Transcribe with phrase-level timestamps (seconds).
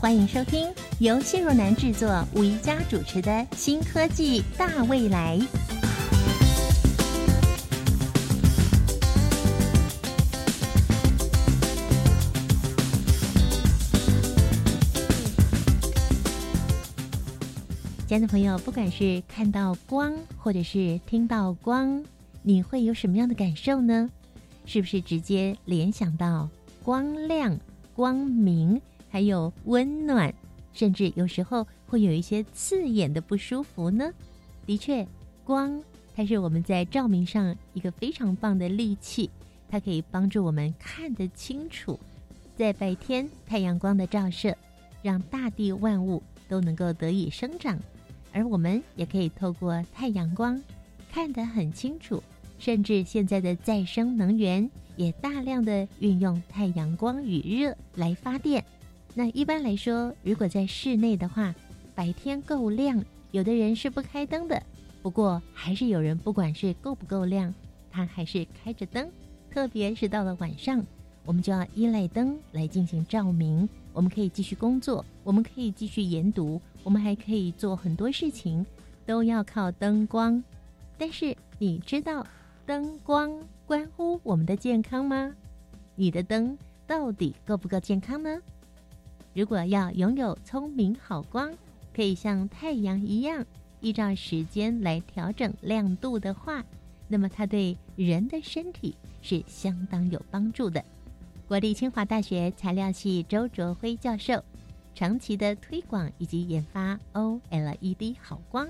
[0.00, 0.66] 欢迎收听
[0.98, 5.38] 由谢若楠制作、吴一佳主持的《新科技大未来》。
[18.06, 22.02] 亲爱的朋友，不管是看到光，或者是听到光，
[22.42, 24.08] 你会有什么样的感受呢？
[24.64, 26.48] 是不是直接联想到
[26.82, 27.58] 光亮、
[27.94, 28.80] 光明，
[29.10, 30.32] 还有温暖，
[30.72, 34.10] 甚至有时候会有一些刺眼的不舒服呢？
[34.64, 35.06] 的确，
[35.44, 35.82] 光
[36.14, 39.28] 它是我们在照明上一个非常棒的利器，
[39.68, 41.98] 它可以帮助我们看得清楚。
[42.56, 44.56] 在白天，太阳光的照射，
[45.02, 47.78] 让大地万物都能够得以生长。
[48.32, 50.62] 而我们也可以透过太阳光
[51.10, 52.22] 看得很清楚，
[52.58, 58.64] 甚至现在的再生能源也大量的运用太阳光与热来发电。
[59.14, 61.54] 那一般来说，如果在室内的话，
[61.94, 64.62] 白天够亮，有的人是不开灯的。
[65.02, 67.52] 不过还是有人不管是够不够亮，
[67.90, 69.10] 他还是开着灯。
[69.50, 70.84] 特别是到了晚上，
[71.24, 73.68] 我们就要依赖灯来进行照明。
[73.92, 78.64] 我们可以继续工作，我们可以继续研读，我们还可以做很多事情，
[79.04, 80.42] 都要靠灯光。
[80.96, 82.24] 但是你知道
[82.64, 85.34] 灯光关乎我们的健康吗？
[85.96, 88.40] 你的灯到底够不够健康呢？
[89.32, 91.52] 如果要拥有聪明好光，
[91.94, 93.44] 可以像太阳一样
[93.80, 96.64] 依照时间来调整亮度的话，
[97.08, 100.84] 那么它对人的身体是相当有帮助的。
[101.46, 104.42] 国立清华大学材料系周卓辉教授
[104.94, 108.68] 长期的推广以及研发 OLED 好光，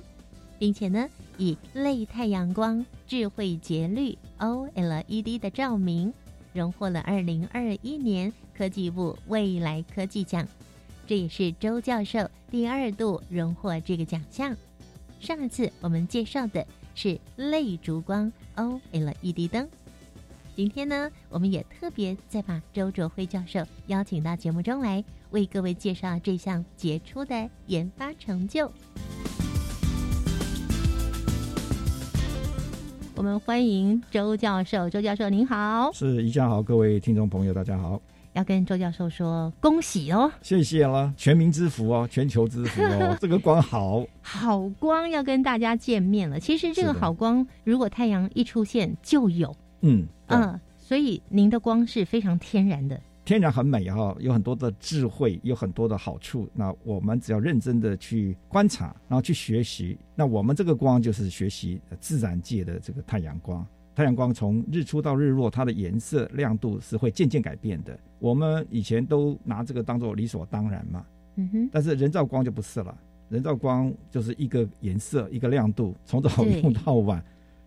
[0.58, 6.12] 并且呢以类太阳光智慧节律 OLED 的照明，
[6.52, 10.46] 荣获了二零二一年科技部未来科技奖，
[11.10, 14.56] 这也是周教授第二度荣获这个奖项。
[15.18, 19.68] 上一次我们介绍的是类烛光 OLED 灯。
[20.54, 28.70] 今天呢，我们也特别再把周卓辉教授邀请到节目中来，为各位介绍这项杰出的研发成就。
[33.16, 38.00] 我们欢迎周教授，周教授您好，是宜家好，各位听众朋友大家好，
[38.34, 46.38] 要跟周教授说恭喜哦，谢谢啦，全民之福哦，全球之福哦， 这个光好，好光要跟大家见面了。
[46.38, 49.54] 其实这个好光，如果太阳一出现就有。
[49.80, 56.48] 嗯嗯，所以您的光是非常天然的，天然很美哈，有很多的智慧，有很多的好处。
[56.54, 63.66] 那我们只要认真的去观察，然后去学习，那我们这个光就是学习自然界的这个太阳光。
[63.94, 67.98] 太阳光从日出到日落，它的颜色亮度是会渐渐改变的。
[68.20, 71.04] 我们以前都拿这个当做理所当然嘛，
[71.34, 71.68] 嗯哼。
[71.72, 72.96] 但是人造光就不是了，
[73.28, 77.20] 人造光就是一个颜色一个亮度，从早用到晚。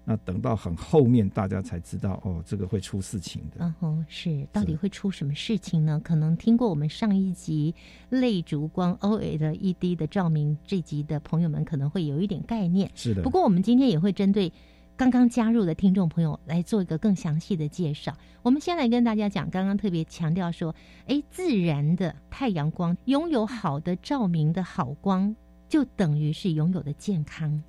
[0.05, 3.55] 那等到很后面，大家才知道哦，这个会出事情的。
[3.59, 5.97] 嗯哼，是，到底会出什么事情呢？
[6.03, 7.73] 可能听过我们上一集
[8.09, 12.91] 类烛光 OLED 的照明这集的朋友们，可能会有一点概念。
[12.93, 13.23] 是的。
[13.23, 14.51] 不过我们今天也会针对
[14.95, 18.15] 刚刚加入的听众朋友来做一个更详细的介绍。
[18.43, 20.73] 我们先来跟大家讲，刚刚特别强调说，
[21.07, 25.35] 哎，自然的太阳光拥有好的照明的好光，
[25.67, 27.61] 就等于是拥有的健康。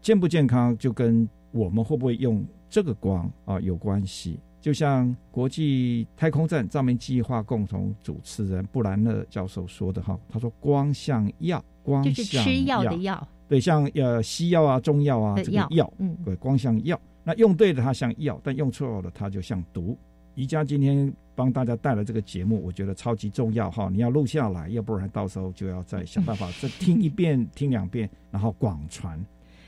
[0.00, 3.58] 健不健康就跟我们会不会用这个光啊？
[3.60, 19.96] 有关系，就像国际太空站照明计划共同主持人布兰勒教授说的哈，他说光像药，光就是吃药的药，对，像呃西药啊、中药啊这个药，嗯，对，光像药，那用对了它像药，但用错了它就像毒。
[20.34, 29.18] 宜家今天帮大家带来这个节目，我觉得超级重要哈，你要录下来，要不然到时候就要再想办法再听一遍、听两遍，然后广传。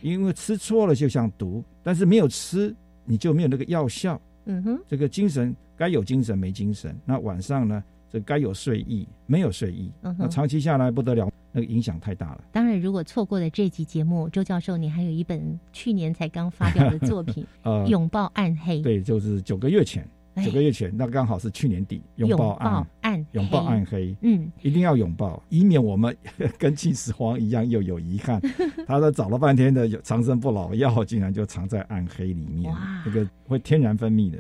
[0.00, 2.74] 因为吃错了就像毒，但是没有吃
[3.04, 4.20] 你就没有那个药效。
[4.44, 12.44] 嗯哼，这个精神该有精神没精神，那晚上呢，这该有睡意没有睡意，那长期下来不得了，那个影响太大了。
[12.52, 18.78] 当然，如果错过了这集节目，周教授，你还有一本去年才刚发表的作品 《呃，拥抱暗黑》。
[18.82, 20.06] 对，就是九个月前。
[20.34, 26.16] 哎九个月前，那刚好是去年底拥抱暗暗拥抱黑暗黑，嗯，一定要拥抱，以免我们
[26.56, 28.40] 跟秦始皇一样又有遗憾。
[28.86, 32.72] 他在找了半天的有长生不老药，竟然就藏在暗黑里面，
[33.04, 34.38] 那个会天然分泌的。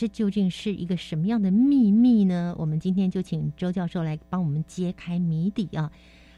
[0.00, 2.56] 这究竟是一个什么样的秘密呢？
[2.58, 5.92] 我们今天就请周教授来帮我们揭开谜底啊！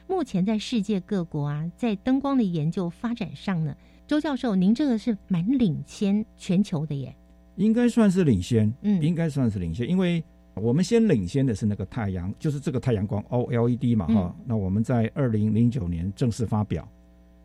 [0.09, 3.73] 目前在世界各国啊，在灯光的研究发展上呢，
[4.05, 7.14] 周教授您这个是蛮领先全球的耶。
[7.55, 10.20] 应该算是领先，嗯应该算是领先，因为
[10.56, 16.88] 我们先领先的是那个太阳，就是这个太阳光 OLED 嘛，哈、嗯那我们在二零零九年正式发表。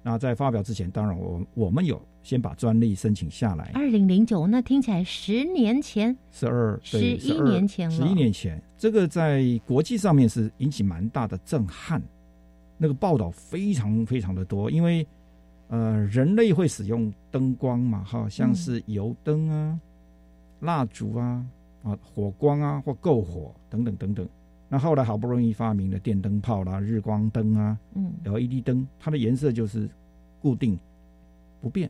[0.09, 7.93] 那在发表之前，当然我我们有先把专利申请下来，二零零九，那听起来十年前，十二十一年前了。
[7.93, 12.01] 十一年前，这个在国际上面是引起蛮大的震撼，
[12.77, 15.05] 那个报道非常非常的多，因为
[15.67, 19.77] 呃人类会使用灯光嘛，哈，像是油灯啊、
[20.61, 21.45] 蜡烛啊、
[21.83, 24.25] 啊火光啊或篝火等等等等。
[24.69, 29.89] 那后来好不容易发明了电灯泡啦、日光灯啊、嗯 LED 灯，它的颜色就是
[30.41, 30.77] 固定
[31.61, 31.89] 不变，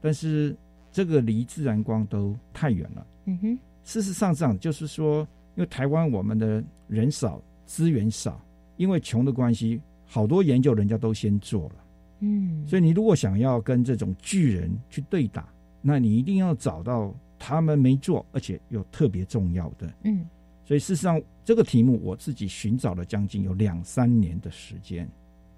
[0.00, 0.56] 但是
[0.92, 3.06] 这个离自然光都太远了。
[3.26, 8.40] 嗯哼，事实上，这样就是说，因为台湾我们的人少，资源少，
[8.76, 11.74] 因为穷的关系，好多研究人家都先做了。
[12.20, 15.48] 嗯，所以你如果想要跟这种巨人去对打，
[15.82, 19.92] 那你一定要找到他们没做，而且又特别重要的。
[20.04, 20.24] 嗯
[20.68, 25.08] 所以事实上，这个题目我自己寻找了将近有两三年的时间，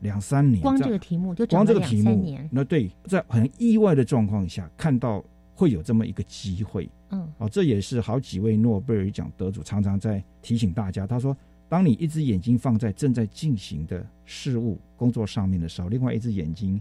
[0.03, 0.63] 两三年。
[0.63, 5.21] 光样这个题目就光这个题目，，那对，在很意外的状况下看到
[5.53, 11.09] 会有这么一个机会，嗯哦，这也是好几位诺贝尔奖得主常常在提醒大家。
[11.09, 11.37] 他说，
[11.69, 16.81] 当你一只眼睛放在正在进行的事物工作上面的时候，另外一只眼睛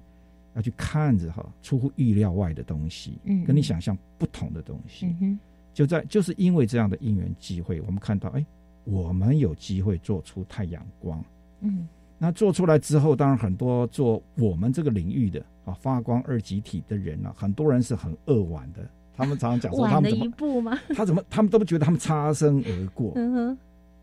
[0.53, 5.07] 要去看着哈出乎意料外的东西，嗯跟你想象不同的东西。
[5.07, 5.39] 嗯哼，
[5.73, 8.45] 就在就是因为这样的因缘机会，我们看到，哎，
[8.83, 11.23] 我们有机会做出太阳光。
[11.61, 11.87] 嗯
[12.21, 18.85] 那做出来之后，当然很多做我们这个领域的啊发光二极体的人啊，很多人是很扼腕的。
[19.15, 20.77] 他们常常讲说， 他们怎么一步吗？
[20.93, 23.57] 他怎么他们都不觉得他们擦身而过，嗯哼，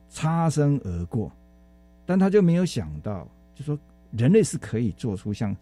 [0.08, 1.30] 擦身而过，
[2.06, 3.78] 但他就没有想到，就说
[4.12, 5.54] 人类是可以做出像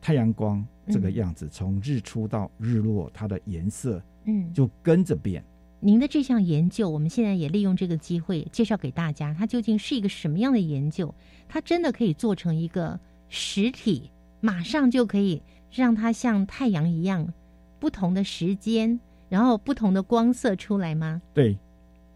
[0.00, 5.42] 太阳光这个样子，从日出到日落，它的颜色嗯，就跟着变。
[5.80, 11.14] 您的这项研究，我们现在也利用这个机会介绍给大家，它究竟是一个什么样的研究？
[11.48, 12.98] 它真的可以做成一个
[13.28, 14.10] 实体，
[14.40, 15.40] 马上就可以
[15.70, 17.32] 让它像太阳一样，
[17.80, 21.22] 不同的时间，然后不同的光色出来吗？
[21.32, 21.56] 对，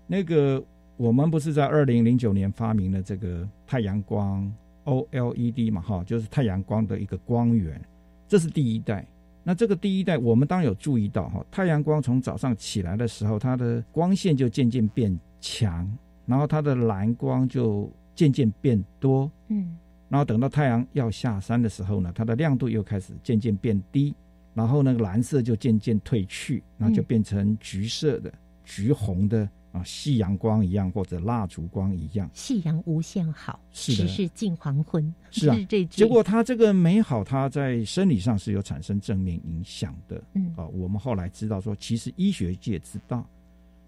[0.07, 0.63] 那个
[0.97, 4.53] 我们不是在二零零九年发明了这个太阳光
[4.85, 7.81] OLED 嘛，哈，就是太阳光的一个光源，
[8.27, 9.07] 这是第一代。
[9.45, 15.91] 那这个第一代，我们当然有注意到哈，太阳光从早上起来的时候，它的光线就渐渐变强，
[16.27, 19.77] 然后它的蓝光就渐渐变多，嗯
[20.09, 24.15] 然后等到太阳要下山的时候呢，它的亮度又开始渐渐变低，
[24.53, 28.31] 然后那个蓝色就渐渐褪去，然后就变成橘色的、
[28.63, 32.31] 橘红的啊，夕阳光一样或者蜡烛光一样。
[32.35, 35.13] 夕阳无限好，只是近黄昏。
[35.31, 40.23] 是啊 这结果它这个美好，它在生理上是有产生正面影响的。
[40.35, 43.27] 嗯啊，我们后来知道说，其实医学界知道，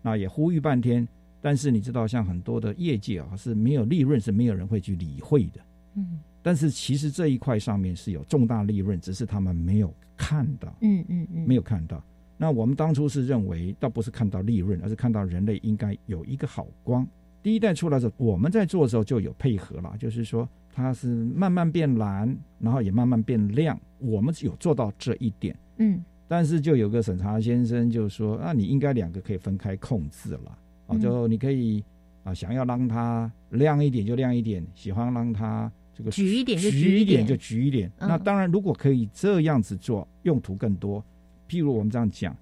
[0.02, 1.06] 那也呼吁半天，
[1.40, 5.60] 但是你知道，像很多的业界啊，是没有利润，是没有人会去理会的。
[5.94, 12.04] 嗯但是其实这一块上面是有重大利润，只是他们没有看到，嗯嗯嗯，没有看到。
[12.36, 17.06] 那我们当初是认为，倒不是看到利润，而是看到人类应该有一个好光。
[17.42, 23.78] 第一代出来的时候，我们在做的时候就有配合了，就是说它是慢慢变蓝，然后也慢慢变亮。
[23.98, 31.84] 我们有做到这一点，嗯但是就有个审查先生就说：“啊，你应该两个可以分开控制了啊，嗯就你可以
[32.24, 37.88] 啊，想要让它亮一点就亮一点，喜欢让它这个橘一点就橘橘一点点就橘一点。
[37.98, 41.04] 嗯那当然，如果可以这样子做，用途更多。
[41.48, 42.36] 譬如我们这样讲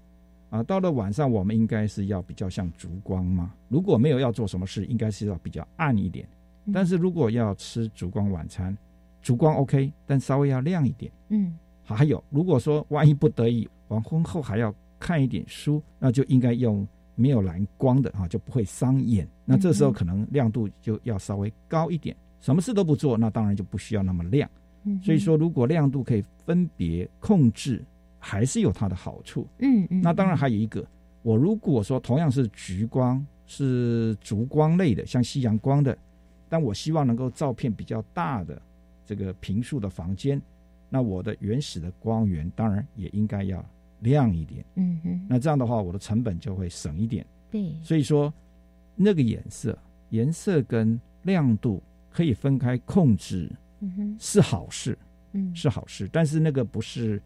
[0.49, 3.53] 啊，到了晚上我们应该是要比较像烛光嘛。
[3.69, 6.27] 如果没有要做什么事，应该是要比较暗一点。
[6.65, 8.77] 嗯但是如果要吃烛光晚餐，
[9.21, 11.11] 烛光 OK，但稍微要亮一点。
[11.29, 19.27] 嗯还有，如果说万一不得已黄昏后还要看一点书，那就应该用没有蓝光的啊，就不会伤眼。
[19.43, 22.15] 那这时候可能亮度就要稍微高一点。
[22.39, 24.49] 什么事都不做，那当然就不需要那么亮。
[24.85, 27.83] 嗯，所以说，如果亮度可以分别控制，
[28.25, 29.45] 还是有它的好处。
[29.59, 30.87] 嗯嗯，那当然还有一个，
[31.21, 35.95] 我如果说同样是橘光，是烛光类的，像夕阳光的，
[36.47, 38.61] 但我希望能够照片比较大的
[39.05, 40.41] 这个平数的房间，
[40.89, 43.63] 那我的原始的光源当然也应该要
[43.99, 44.63] 亮一点。
[44.75, 47.25] 嗯哼，那这样的话，我的成本就会省一点。
[47.51, 48.33] 对，所以说，
[48.95, 49.77] 那个颜色、
[50.11, 53.51] 颜色跟亮度可以分开控制，
[53.81, 54.97] 嗯哼，是好事，
[55.33, 56.09] 嗯，是好事。
[56.09, 57.21] 但是那个不是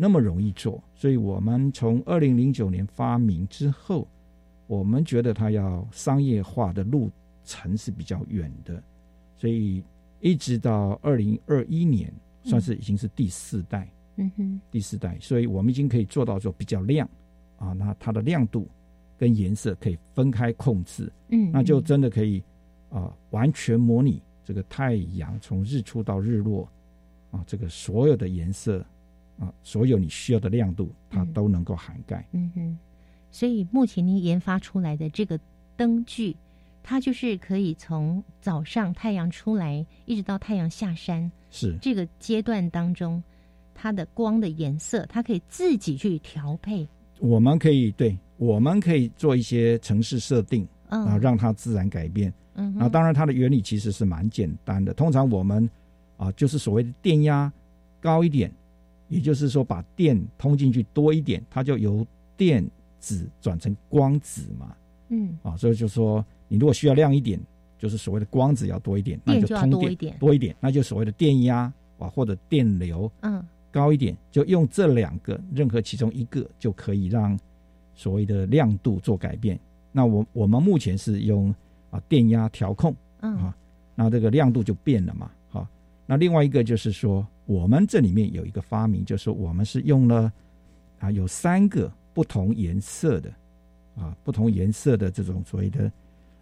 [0.00, 4.08] 那么容易做，所以我们从二零零九年发明之后，
[4.66, 7.10] 我们觉得它要商业化的路
[7.44, 8.82] 程是比较远的，
[9.36, 9.82] 所以
[10.20, 12.10] 一直到二零二一年，
[12.44, 13.86] 算是已经是第四代。
[14.20, 17.08] 嗯哼，第四代，所以我们已经可以做到说比较亮。
[17.56, 18.68] 啊，那它的亮度
[19.16, 22.42] 跟颜色可以分开控制，嗯，那就真的可以
[22.88, 26.68] 啊完全模拟这个太阳从日出到日落
[27.30, 28.84] 啊，这个所有的颜色
[29.38, 32.26] 啊，所有你需要的亮度，它嗯都能够涵盖。
[32.32, 32.78] 嗯哼，
[33.30, 35.38] 所以目前您研发出来的这个
[35.76, 36.36] 灯具，
[36.82, 43.22] 它就是可以从早上太阳出来，一直到太阳下山是这个阶段当中，
[43.74, 46.88] 它的光的颜色，它可以自己去调配。
[47.20, 52.32] 我们可以对，我们可以做一些城市设定嗯，啊，让它自然改变。
[52.54, 54.92] 嗯哼，那当然，它的原理其实是蛮简单的。
[54.94, 55.68] 通常我们
[56.16, 57.52] 啊，就是所谓的电压
[58.00, 58.52] 高一点，
[59.08, 62.64] 也就是说把电通进去多一点，它就由电
[62.98, 64.74] 子转成光子嘛。
[65.08, 67.40] 嗯啊，所以就说你如果需要亮一点，
[67.78, 77.38] 就是所谓的光子要多一点，那就通电多一点多一点，那就所谓的电压啊或者电流嗯高一点，就用这两个任何其中一个就可以让
[77.94, 79.58] 所谓的亮度做改变。
[79.90, 81.54] 那我我们目前是用
[81.90, 82.94] 啊电压调控。
[83.20, 83.56] 嗯啊，
[83.96, 85.28] 那这个亮度就变了嘛。
[86.08, 90.32] 好，那另外一个就是说，我们这里面有一个发明，就是我们是用了
[90.98, 93.30] 啊有三个不同颜色的
[93.94, 95.92] 啊不同颜色的这种所谓的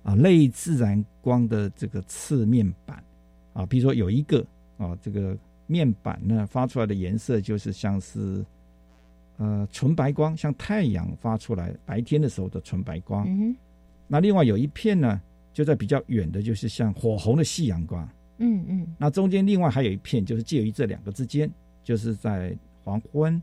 [0.05, 3.03] 啊类自然光的这个次面板
[3.53, 4.47] 啊，比如说有一个
[4.79, 8.45] 啊这个面板呢发出来的颜色就是像是
[9.39, 13.27] 呃纯白光，像太阳发出来白天的时候的纯白光。
[13.29, 13.55] 嗯
[14.09, 15.21] 那另外有一片呢，
[15.53, 18.09] 就在比较远的，就是像火红的夕阳光。
[18.39, 18.87] 嗯嗯。
[18.99, 21.51] 那中间另外还有一片，就是介于这两个之间，
[21.83, 23.41] 就是在黄昏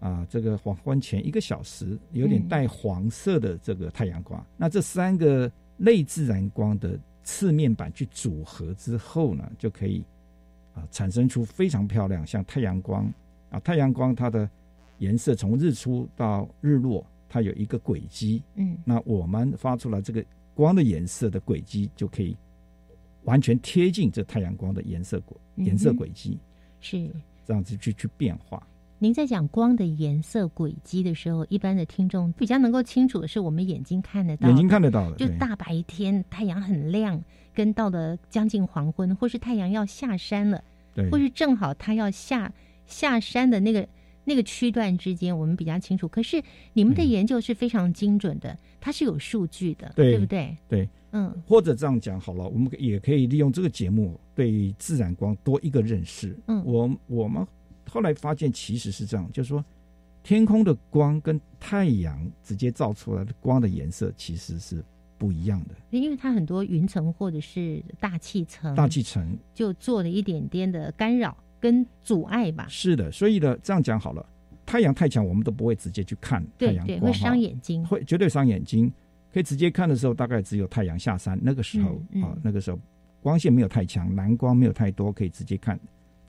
[0.00, 2.48] 啊，这个黄昏前一个小时，有点嗯。
[2.48, 4.44] 带黄色的这个太阳光。
[4.56, 10.04] 那这三个类自然光的次面板去组合之后呢，就可以
[10.74, 13.12] 啊产生出非常漂亮，像太阳光。
[13.48, 14.48] 啊，太阳光它的
[14.98, 18.76] 颜色从日出到日落，它有一个轨迹，嗯。
[18.84, 22.36] 那我们发出来这个光的颜色的轨迹，就可以
[23.26, 26.38] 完全贴近这太阳光的颜色轨嗯颜色轨迹，
[26.80, 27.08] 是。
[27.44, 28.66] 这样子去去变化。
[28.98, 37.22] 您在讲光的颜色轨迹的时候，一般的听众比较能够清楚的是我们眼睛看得到，眼睛看得到的，就大白天太阳很亮，
[37.54, 40.64] 跟到了将近黄昏，或是太阳要下山了，
[40.94, 42.50] 对或是正好它要下
[42.86, 43.86] 下山的那个
[44.24, 46.08] 那个区段之间，我们比较清楚。
[46.08, 46.42] 可是
[46.72, 50.56] 你们的嗯研究是非常精准的，它是有数据的，对不对？
[50.68, 56.36] 对，嗯或者这样讲好了，我们也可以利用这个节目对自然光多一个认识。
[56.46, 57.46] 嗯我我们
[57.88, 59.64] 后来发现其实是这样，就是说
[60.22, 64.84] 天空的光跟太阳直接照出来的光的颜色其实是
[65.16, 65.74] 不一样的。
[65.90, 72.66] 因为它很多云层或者是大气层，大气层就做了一点点的干扰跟阻碍吧。
[72.68, 74.26] 是的，所以呢，这样讲好了，
[74.66, 77.86] 太阳太强，我们都不会直接去看太对对，阳光，会伤眼睛。
[77.86, 78.92] 会绝对伤眼睛。
[79.32, 82.78] 可以直接看的时候，大概只有太阳下山那个时候嗯嗯啊，那个时候
[83.20, 85.78] 光线没有太强，蓝光没有太多，可以直接看。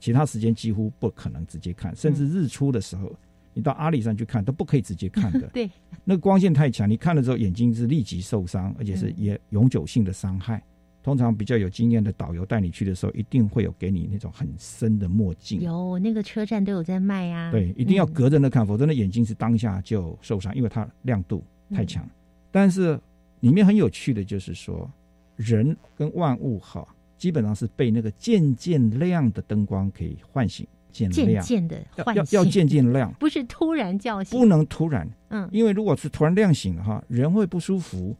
[0.00, 3.12] 其他时间几乎不可能直接看，甚至日出的时候，
[3.52, 5.48] 你到阿里山去看都不可以直接看的。
[5.54, 5.68] 对，
[6.04, 10.62] 那个光线太强，你看了之后眼睛是立即受伤，而且是嗯也永久性的伤害。
[11.02, 15.60] 通常比较有经验的导游带你去的时候，一定会有给你那种很深的墨镜。
[15.60, 17.50] 有那个车站都有在卖啊。
[17.50, 22.04] 对，一定要嗯隔着那看，否则那眼睛是当下就受伤，因为它亮度太强。
[22.04, 22.10] 嗯
[22.58, 22.98] 但是
[23.38, 24.90] 里面很有趣的就是说，
[25.36, 26.84] 人跟万物哈，
[27.16, 31.24] 基本上是被那个渐渐亮的灯光可以唤醒，渐渐
[31.68, 34.36] 的要唤醒，要要渐渐亮，不是突然叫醒。
[34.36, 38.16] 不能突然，嗯因为如果是突然亮醒了哈，人会不舒服，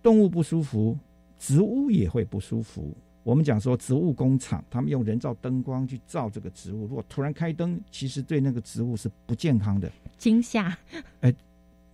[0.00, 0.96] 动物不舒服，
[1.36, 2.96] 植物也会不舒服。
[3.24, 9.90] 我们讲说植物工厂，他们用人造灯光去照这个植物，如果突然开灯，其实对那个植物是不健康的。
[10.16, 10.78] 惊吓。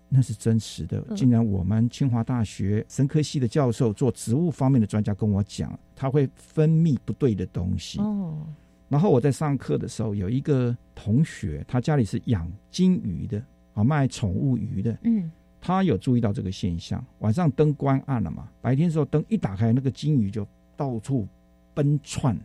[0.08, 1.04] 那是真实的。
[1.08, 7.98] 嗯竟然我们清华大学生科系的教授做植物方面的专家跟我讲，他会分泌不对的东西。
[8.00, 8.46] 哦，
[8.88, 13.42] 然后我在上课的时候，有一个同学，他家里是养金鱼的，
[13.75, 17.04] 啊，卖宠物鱼的，嗯他有注意到这个现象。
[17.18, 20.46] 晚上灯关暗了嘛，白天的时候灯一打开，那个金鱼就
[20.76, 21.26] 到处
[21.75, 22.38] 奔窜。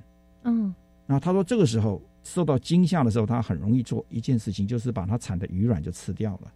[0.43, 0.73] 嗯
[1.05, 6.51] 然后他说，这个时候受到惊吓的时候，他很容易做一件事情，就是把它产的鱼卵就吃掉了，哦，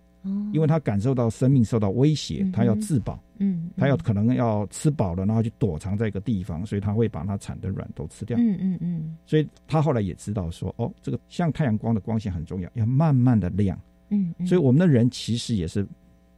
[0.52, 8.38] 因为他感受到生命受到威胁嗯哼，它要自保，嗯，他要可能要吃饱了，然后去躲藏在一个地方，所以他会把它产的卵都吃掉。
[8.38, 9.16] 嗯嗯嗯。
[9.26, 13.80] 所以他后来也知道说，哦，这个像太阳光的光线很重要，要慢慢的亮。
[14.10, 15.86] 嗯嗯，所以我们的人其实也是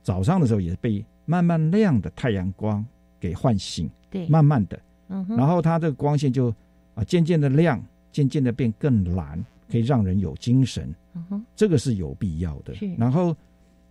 [0.01, 2.83] 早上的时候也是被慢慢亮的太阳光
[3.19, 4.79] 给唤醒，对，慢慢的，
[5.09, 6.53] 嗯，然后它这个光线就
[6.95, 12.87] 啊渐渐的亮，渐渐的变更蓝，可以让人有精神，嗯哼，这个是有必要的是。
[12.95, 13.35] 然后，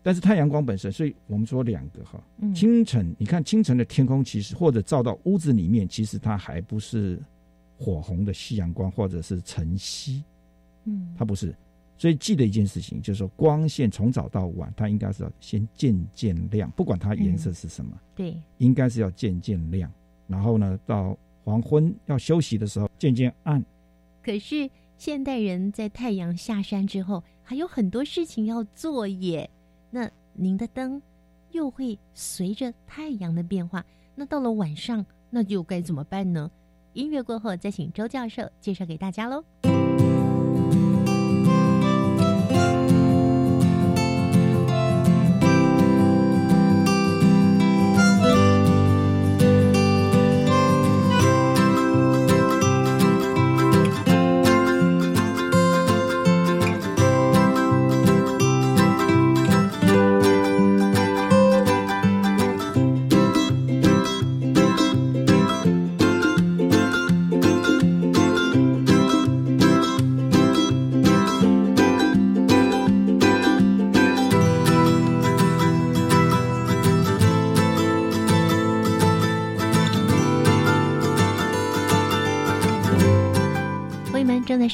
[0.07, 7.21] 但是太阳光本身，所以我们说两个哈，嗯清晨你看清晨的天空，其实或者照到屋子里面，其实它还不是
[7.77, 10.23] 火红的夕阳光或者是晨曦，
[10.85, 11.53] 嗯，它不是。
[11.99, 19.93] 所以记得一件事情，就是说光线从早到晚，它应该是要先渐渐亮，不管它颜色是什么，对，应该是要渐渐亮。
[20.29, 23.61] 然后呢，到黄昏要休息的时候，渐渐暗。
[24.23, 29.51] 可是现代人在太阳下山之后，还有很多事情要做耶。
[29.97, 31.00] 那您的灯
[31.53, 33.83] 又会随着太阳的变化，
[34.15, 36.50] 那到了晚上，那就该怎么办呢？
[36.93, 39.43] 音乐过后，再请周教授介绍给大家喽。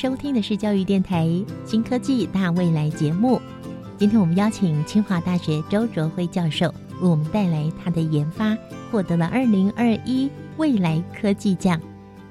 [0.02, 1.26] 收听的是教育电台
[1.64, 3.40] 《新科技大未来》节目。
[3.96, 6.66] 今天我们邀请清华大学周卓辉教授
[7.00, 8.58] 为我们带来他的研发，
[8.90, 11.80] 获得了二零二一未来科技奖。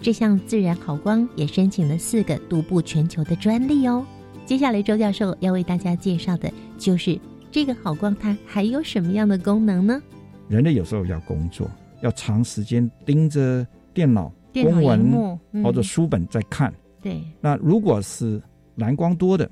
[0.02, 4.06] 这项自然好光也申请了四个独步全球的专利哦。
[4.46, 7.18] 接下来，周教授要为大家介绍的就是
[7.54, 10.02] 这个好光它还有什么样的功能呢？
[10.50, 16.74] 人类有时候要工作，要长时间盯着电脑、电脑公文、嗯或者书本在看。
[17.02, 18.42] 对，那如果是
[18.76, 19.50] 蓝光多的，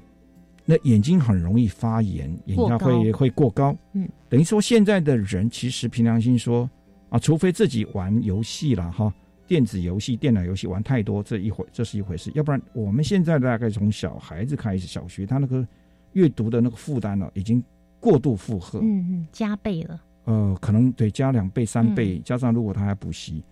[0.65, 3.75] 那眼睛很容易发炎，眼压会会过高。
[3.93, 6.69] 嗯，等于说现在的人其实凭良心说
[7.09, 9.11] 啊，除非自己玩游戏了哈，
[9.47, 12.31] 电子游戏、电脑游戏玩太多，这一回这是一回事。
[12.35, 15.67] 要不然我们现在大概从小孩子开始，小学他那个
[16.13, 17.63] 阅读的那个负担呢，已经
[17.99, 18.79] 过度负荷。
[18.79, 19.99] 嗯嗯，加倍了。
[20.25, 23.43] 呃，可能得加两倍、三倍，加上如果他还补习，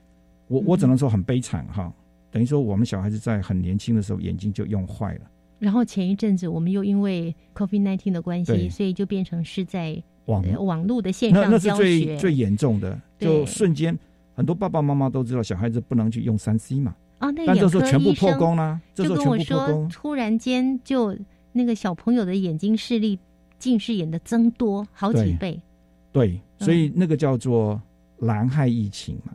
[0.48, 1.92] 我我只能说很悲惨哈。
[2.32, 5.22] 等于说我们小孩子在很年轻的时候眼睛就用坏了。
[5.60, 11.72] 然后前一阵子我们又因为 COVID nineteen 的关系，所以就变成是在网呃网络的线那那是。
[11.76, 13.98] 最最严重的，就瞬间
[14.36, 19.90] 很多爸爸妈妈都知道小孩子不能去用三 C 嘛，哦，那但这眼科时候全部破医生功啦，这时就跟我说，功。
[19.90, 21.18] 突然间就
[21.54, 23.18] 那个小朋友的眼睛视力
[23.58, 25.60] 近视眼的增多好几倍。
[26.12, 27.82] 对，所嗯以那个叫做
[28.20, 29.34] 蓝害疫情嘛，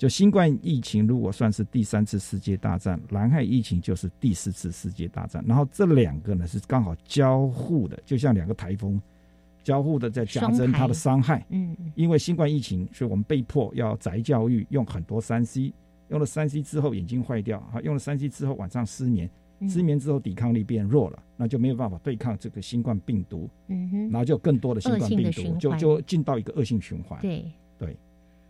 [0.00, 5.44] 就新冠疫情如果算是第三次世界大战，蓝海疫情就是第四次世界大战。
[5.46, 8.98] 然后这两个呢是刚好交互的，就像两个台风
[9.62, 11.44] 交互的在加增它的伤害。
[11.50, 15.70] 嗯，嗯因为新冠疫情，所以我们被迫要宅教育，用很多三 C，
[16.08, 27.20] 用了三 C 之后眼睛坏掉，啊，用了三 C 之后晚上失眠，嗯失眠之后抵抗力变弱了，那就没有办法对抗这个新冠病毒，嗯哼，然后就更多的新冠病毒，就就进到一个恶性循环。
[27.20, 27.44] 对
[27.78, 27.94] 对，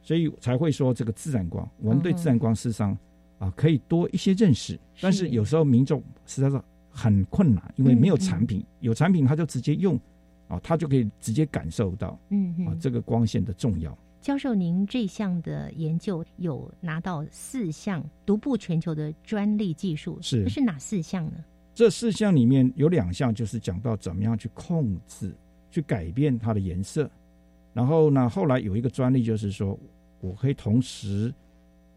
[0.02, 2.96] 所以才会说这个自然光，我们对自然光事实上
[3.38, 6.60] 啊可以多一些认识，但是有时候民众实在是
[6.90, 9.98] 很困难，因为没有产品，有产品他就直接用
[10.48, 13.96] 啊，他就可以直接感受到嗯哼，啊这个光线的重要。
[14.20, 21.44] 教授，您这项的研究有拿到四项独步全球的专利技术，是是哪四项呢？
[21.72, 25.34] 这四项里面有两项就是讲到怎么样去控制、
[25.70, 27.10] 去改变它的颜色，
[27.72, 29.78] 然后呢，后来有一个专利就是说
[30.20, 31.32] 我可以同时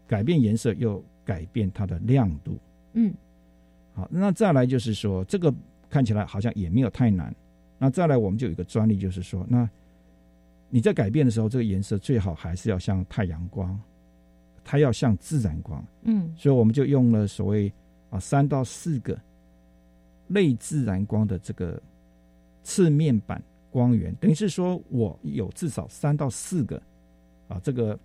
[0.06, 2.58] 改变颜色又改变它的亮度。
[2.92, 3.12] 嗯
[3.94, 5.52] 好，那再来就是说这个
[5.90, 7.34] 看起来好像也没有太难。
[7.78, 9.68] 那再来我们就有一个专利，就是说那
[10.70, 13.78] 你在改变的时候，这个颜色最好还是要像太阳光，
[14.64, 15.84] 它要像自然光。
[16.02, 17.72] 嗯所以我们就用了所谓
[18.10, 19.18] 啊三到四个
[20.28, 21.80] 类自然光的这个
[22.62, 23.42] 次面板
[23.74, 26.80] 光源，等于是说我有至少三到四个
[27.48, 27.98] 啊这个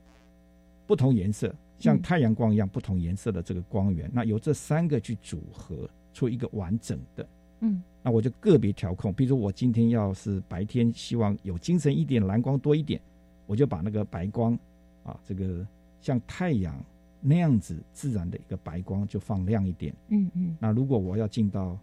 [0.87, 7.23] 不同颜色，像嗯太阳光一样不同颜色的这个光源，那由这三个去组合出一个完整的。
[7.59, 12.99] 嗯那我就个别调控，比如说我今天要是白天希望有精神一点，蓝光多一点，
[13.45, 14.57] 我就把那个白光
[15.03, 15.67] 啊，这个
[16.01, 16.83] 像太阳
[17.21, 19.93] 那样子自然的一个白光就放亮一点。
[20.07, 21.77] 嗯嗯那如果我要进到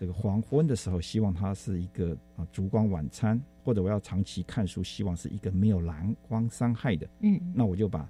[0.00, 8.08] 这个黄昏的时候，希望它是一个啊烛光晚餐，或者我要长期看书，希望是一个没有蓝光伤害的，嗯那我就把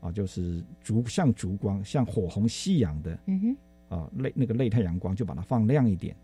[0.00, 6.14] 啊就是烛像烛光，像火红夕阳的嗯哼啊类那个类太阳光，就把它放亮一点。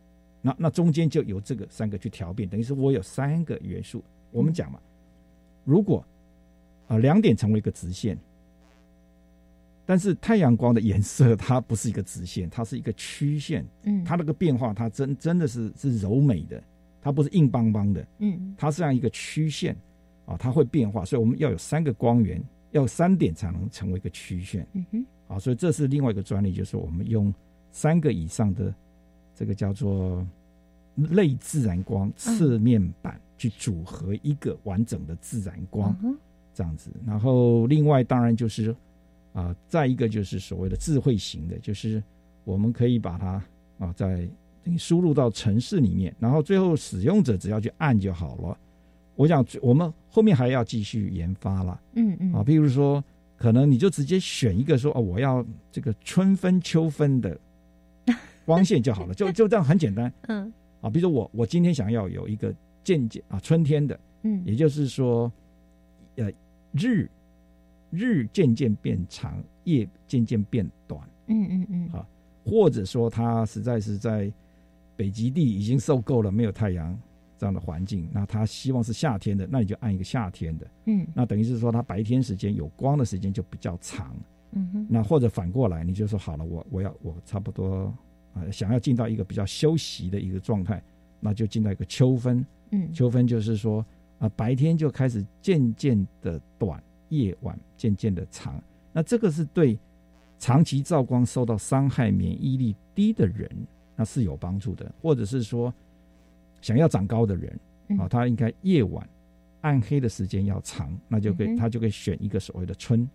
[0.41, 4.05] 那那中间就由这个三个去调变，等于是我有三个元素。
[4.31, 4.79] 我们讲嘛，
[5.65, 6.05] 如果
[6.87, 8.17] 啊两点成为一个直线，
[9.89, 16.63] 但是太阳光的颜色它不是一个直线，它是一个曲线，嗯，它那个变化它真真的是是柔美的，
[17.01, 18.55] 它不是硬邦邦的，嗯。
[18.59, 19.75] 它是这样一个曲线
[20.27, 22.39] 啊，它会变化，所以我们要有三个光源，
[22.73, 24.69] 要有三点才能成为一个曲线。
[24.75, 25.07] 嗯哼。
[25.27, 27.33] 啊，所以这是另外一个专利，就是我们用
[27.73, 28.75] 三个以上的
[29.35, 30.23] 这个叫做
[30.97, 36.15] 类自然光侧面板去组合一个完整的自然光嗯
[36.53, 36.91] 这样子。
[37.07, 38.77] 然后另外当然就是
[39.39, 42.03] 啊，再一个就是所谓的智慧型的，就是
[42.43, 43.41] 我们可以把它
[43.79, 44.29] 啊在
[44.65, 48.59] 等于输入到城市里面，然后最后使用者只要去按就好了。
[49.15, 51.81] 我想我们后面还要继续研发了。
[51.95, 53.03] 嗯嗯啊，譬如说，
[53.37, 57.39] 可能你就直接选一个说哦，我要这个春分、秋分的
[58.45, 60.91] 光线就好了， 就就这样很简单嗯啊。
[60.91, 65.31] 比如说我我今天想要有一个渐渐啊春天的，嗯也就是说，
[66.17, 66.29] 呃
[66.73, 67.09] 日
[67.91, 72.07] 日渐渐变长，夜渐渐变短，嗯嗯嗯啊
[72.45, 74.33] 或者说他实在是在
[74.97, 76.99] 北极地已经受够了没有太阳
[77.37, 80.67] 这样的环境，那他希望是夏天的，那你就按一个夏天的。
[80.87, 84.17] 嗯那等于是说，他白天时间有光的时间就比较长。
[84.53, 87.95] 嗯哼那或者反过来，你就说好了，我我要我差不多
[88.33, 90.83] 呃想要进到一个比较休息的一个状态，
[91.21, 92.45] 那就进到一个秋分。
[92.71, 93.85] 嗯秋分就是说
[94.19, 98.61] 啊、白天就开始渐渐的短，夜晚渐渐的长。
[98.93, 99.79] 那这个是对
[100.39, 103.51] 长期照光受到伤害、免疫力低的人，
[103.97, 104.91] 那是有帮助的。
[105.03, 105.73] 或者是说
[106.61, 109.09] 想要长高的人，嗯啊，他应该夜晚
[109.61, 113.09] 暗黑的时间要长，那就可以、他就可以选一个所谓的春，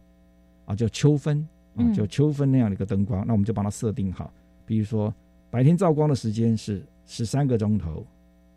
[0.65, 1.39] 啊，叫秋分
[1.75, 4.31] 啊，嗯就秋分那样的一个灯光，那我们就帮他设定好，
[4.65, 5.13] 比如说
[5.49, 8.05] 白天照光的时间是十三个钟头，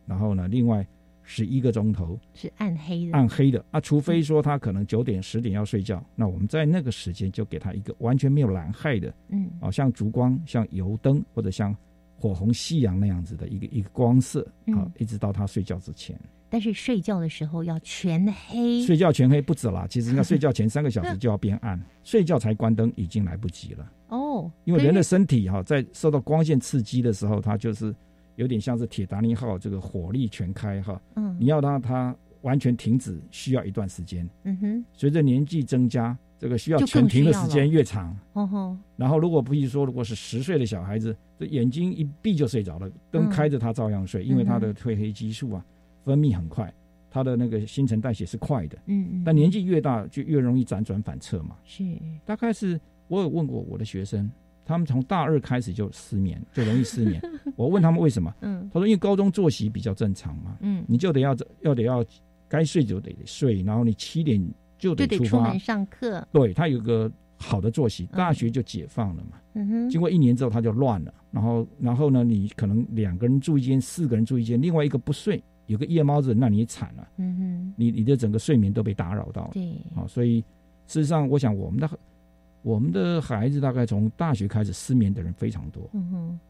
[0.06, 0.86] 然后呢，另外
[1.28, 2.18] 十一个钟头。
[2.32, 3.12] 是暗黑的。
[3.12, 3.62] 暗黑的。
[3.72, 9.50] 啊，除非说他可能九点十点要睡觉，那我们在那个时间就给他一个完全没有蓝害的嗯。
[9.60, 11.76] 啊，像烛光、像油灯或者像
[12.16, 16.18] 火红夕阳那样子的一个一个光色啊嗯，一直到他睡觉之前。
[16.48, 18.80] 但是睡觉的时候要全黑。
[18.82, 23.92] 睡觉全黑不止啦，其实应该 睡觉前三个小时就要变暗，睡觉才关灯已经来不及了。
[24.08, 27.92] 哦，因为人的身体哈，在受到光线刺激的时候，它就是
[28.36, 34.28] 有点像是铁达尼号这个火力全开哈，嗯你要让它完全停止，需要一段时间。
[34.44, 38.16] 嗯哼随着年纪增加，这个需要全停的时间越长。
[38.34, 45.64] 哦吼然后，如果比如说，如果是十岁的小孩子，这眼睛一闭就睡着了，灯嗯开着他照样睡，因为他嗯的褪黑激素啊
[46.04, 46.72] 分泌很快，
[47.10, 48.78] 他的那个新陈代谢是快的。
[48.86, 51.56] 嗯嗯，但年纪越大，就越容易辗转反侧嘛。
[51.64, 51.84] 是
[52.24, 54.30] 大概是我有问过我的学生，
[54.66, 57.22] 他们从大二开始就失眠，就容易失眠。
[57.56, 62.04] 我问他们为什么，嗯他说因为高中作息比较正常嘛，嗯你就得要要得要
[62.48, 64.38] 该睡就得睡，然后你七点
[64.76, 65.58] 就就得出门。
[65.58, 69.38] 上课对他有个好的作息，嗯大学就解放了嘛。
[69.54, 71.14] 嗯哼经过一年之后，他就乱了。
[71.30, 79.50] 然后，然后呢，你可能两个人住一间，四个人住一间，另外一个不睡，有个夜猫子，那你惨了，嗯哼你你的整个睡眠都被打扰到了。
[79.52, 80.40] 对啊，所以
[80.86, 81.88] 事实上，我想我们的
[82.66, 85.88] 我们的孩子大概从大学开始失眠的人非常多。
[85.92, 86.40] 嗯哼。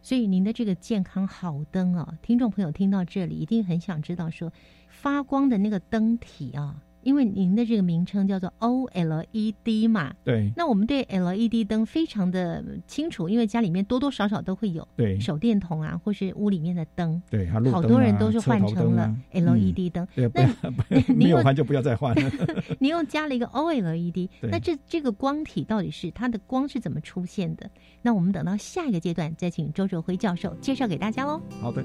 [0.00, 4.52] 所以您的这个健康好灯啊，听众朋友听到这里一定很想知道说，
[4.88, 20.04] 发光的那个灯体啊，因为您的这个名称叫做 OLED 嘛，对那我们对 LED 灯非常的清楚，因为家里面多多少少都会有对手电筒啊，或是屋里面的灯，对，好多人啊都是换成了 LED 灯。
[20.16, 20.48] 嗯对，
[20.90, 22.30] 那您有换就不要再换了。
[22.80, 27.70] 你又加了一个 OLED，那这这个光体到底是它的光是怎么出现的？
[28.02, 31.40] 那我们等到下一个阶段再请周哲辉教授介绍给大家喽。
[31.60, 31.84] 好的。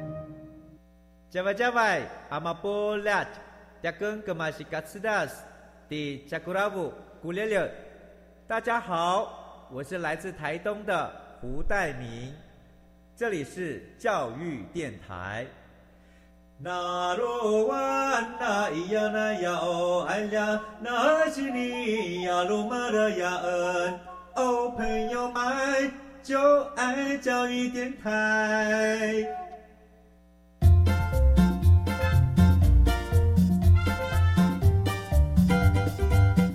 [1.31, 3.25] 加外加外，阿玛波拉，
[3.81, 5.45] 加根格玛西卡斯达斯，
[5.87, 7.71] 的加古拉布古列列。
[8.45, 12.35] 大家好，我是来自台东的胡代明，
[13.15, 15.47] 这里是教育电台。
[16.57, 23.99] 那罗哇那咿呀那呀哦哎呀，那是你呀鲁玛的呀恩
[24.35, 29.25] 哦，朋友们就爱教育电台。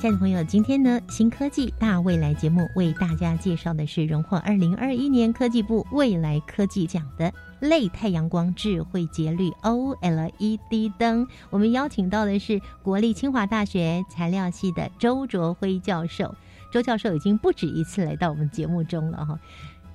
[0.00, 11.28] 亲爱的朋友，今天呢，新科技大未来节目为大家介绍的是荣获二零二一年科技部未来科技奖的类太阳光智慧节律 OLED 灯。
[11.50, 16.34] 我们邀请到的是国立清华大学材料系的周卓辉教授。
[16.72, 19.38] 周教授已经不止一次来到我们节目中了哈，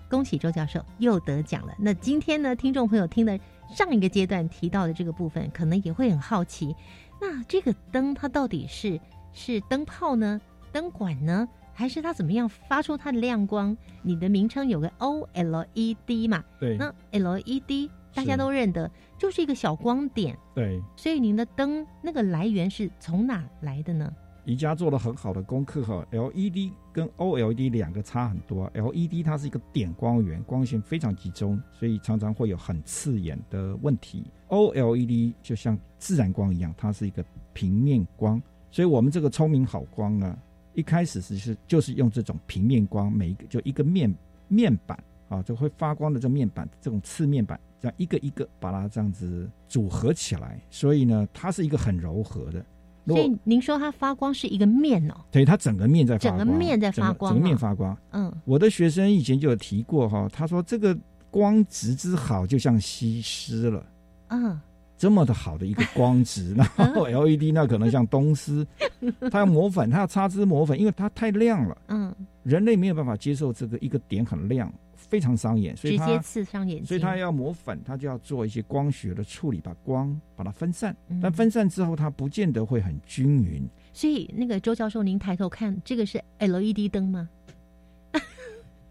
[0.07, 1.73] 恭喜周教授又得奖了。
[1.79, 3.39] 那今天呢，听众朋友听的
[3.75, 6.75] 上一个阶段提到的这个部分，可能也会很好奇，
[7.19, 9.01] 那这个灯它到底是？
[9.35, 10.41] 是灯泡呢？
[10.71, 11.47] 灯管呢？
[11.73, 13.75] 还是它怎么样发出它的亮光？
[14.01, 16.43] 你的名称有个 OLED 嘛？
[16.57, 16.77] 对。
[16.77, 20.37] 那 LED 大家都认得，就是一个小光点。
[20.53, 20.81] 对。
[20.95, 24.09] 所以您的灯那个来源是从哪来的呢？
[24.45, 28.69] 宜家做了很好的功课哈，LED 跟 OLED 两个差很多。
[28.75, 34.23] LED 它是一个点光源，光线非常集中，所以常常会有很刺眼的问题。
[34.49, 38.41] OLED 就像自然光一样，它是一个平面光。
[38.71, 40.37] 所以，我们这个聪明好光呢，
[40.73, 44.13] 一开始是是就是用这种平面光，每一个就一个面
[44.47, 50.59] 面板啊，就会发光的这面板，这种次面板，这样一个一个把它这样子组合起来。
[50.69, 52.65] 所以呢，它是一个很柔和的。
[53.07, 55.15] 所以您说它发光是一个面哦？
[55.31, 57.97] 对，它整个面在发光整个面在发光，整个面发光。
[58.11, 60.97] 嗯，我的学生以前就有提过哈，他说这个
[61.29, 63.85] 光质之好，就像西施了。
[64.29, 64.59] 嗯。
[65.05, 66.65] 这么的好的一个光质， 然
[66.95, 68.65] 后 LED 那可能像东施，
[69.29, 71.77] 它要磨粉，它要擦脂磨粉，因为它太亮了。
[71.89, 76.87] 嗯，人类没有办法接受这个一个点很亮，非常伤眼，所以直接刺伤眼睛。
[76.87, 80.97] 所以它要磨粉，它就要做一些光学的处理，把光把它分散。
[81.21, 83.63] 但分散之后，它不见得会很均匀。
[83.93, 87.29] 所以那个周教授，您抬头看，这个是 LED 灯吗？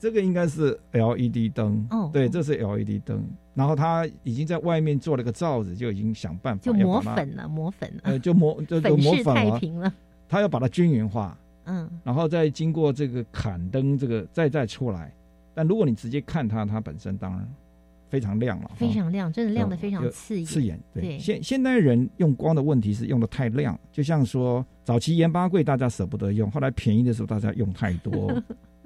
[0.04, 3.24] 这个应该是 LED 灯，哦，对，这是 LED 灯。
[3.54, 9.90] 然后他已经在外面做了个罩子，就已经想办法就磨粉了，磨粉了，呃，就磨就磨粉太平了。
[10.28, 15.10] 他要把它均匀化，嗯，然后再经过这个砍灯，这个再再出来。
[15.54, 17.48] 但如果你直接看它，它本身当然
[18.10, 20.44] 非常亮了，非常亮，真的亮的非常刺眼。
[20.44, 21.18] 刺眼，对。
[21.18, 28.30] 现现代人用光的问题是用的太亮，就像说早期盐巴柜，大家舍不得用，后来便宜的时候大家用太多。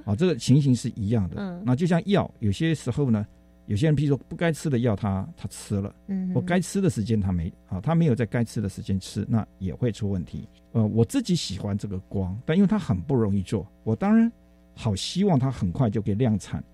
[0.08, 1.36] 啊，这个情形是一样的。
[1.36, 3.26] 嗯，那就像药，有些时候呢，
[3.66, 10.48] 有些人譬如说不该吃的药，他他吃了，嗯，或该吃的时间他没啊，他没有在该吃的时间吃，那也会出问题。
[10.72, 14.32] 呃，我自己喜欢这个光，但因为它很不容易做，我当然
[14.74, 16.64] 好希望它很快就可以量产。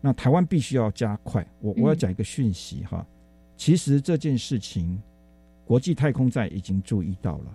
[0.00, 1.44] 那台湾必须要加快。
[1.58, 3.04] 我我要讲一个讯息哈，
[3.56, 4.96] 其实这件事情
[5.64, 7.52] 国际太空站已经注意到了，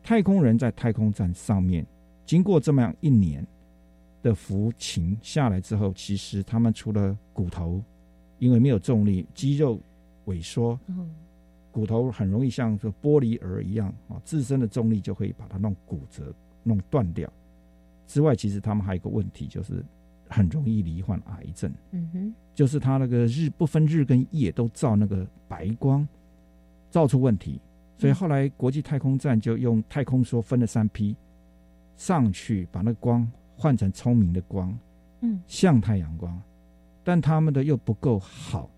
[0.00, 1.84] 太空人在太空站上面
[2.24, 3.44] 经过这么样一年
[4.24, 7.80] 的浮情下来之后，其实他们除了骨头
[8.38, 9.78] 因为没有重力，肌肉
[10.24, 11.08] 萎缩，嗯
[11.70, 16.32] 骨头很容易像这玻璃儿一样啊，自身的重力就会把它弄骨折、
[16.62, 17.30] 弄断掉。
[18.06, 19.84] 之外，其实他们还有一个问题，就是
[20.28, 21.70] 很容易罹患癌症。
[21.90, 26.06] 嗯哼，就是他那个日不分日跟夜都照那个白光，
[26.90, 27.60] 照出问题，
[27.98, 31.14] 所以后来国际太空站就用太空梭分了三批
[31.96, 34.76] 上去，把那个光换成聪明的光，
[35.20, 36.40] 嗯，像太阳光，
[37.02, 38.70] 但他们的又不够好。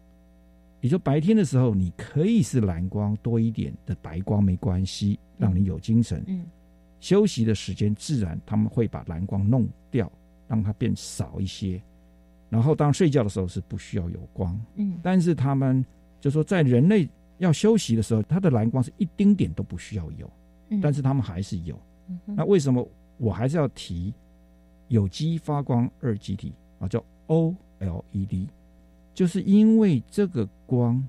[0.82, 6.22] 也就白天的时候，你可以是蓝光多一点的白光没关系，让你有精神。
[6.26, 6.44] 嗯，
[7.00, 10.10] 休息的时间自然他们会把蓝光弄掉，
[10.46, 11.82] 让它变少一些。
[12.48, 15.84] 然后当睡觉的时候是不需要有光，嗯但是他们
[16.20, 17.08] 就说在人类
[17.38, 20.30] 要休息的时候，它的蓝光是一丁点都不需要有，
[20.68, 21.76] 嗯但是他们还是有。
[22.08, 22.86] 嗯那为什么
[23.16, 24.14] 我还是要提
[24.88, 26.88] 有机发光二极体啊？
[26.88, 28.48] 叫 OLED，
[29.14, 31.02] 就是因为这个光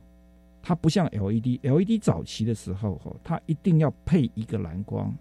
[0.61, 5.13] 它不像 LED，LED 早期的时候哈，它一定要配一个蓝光，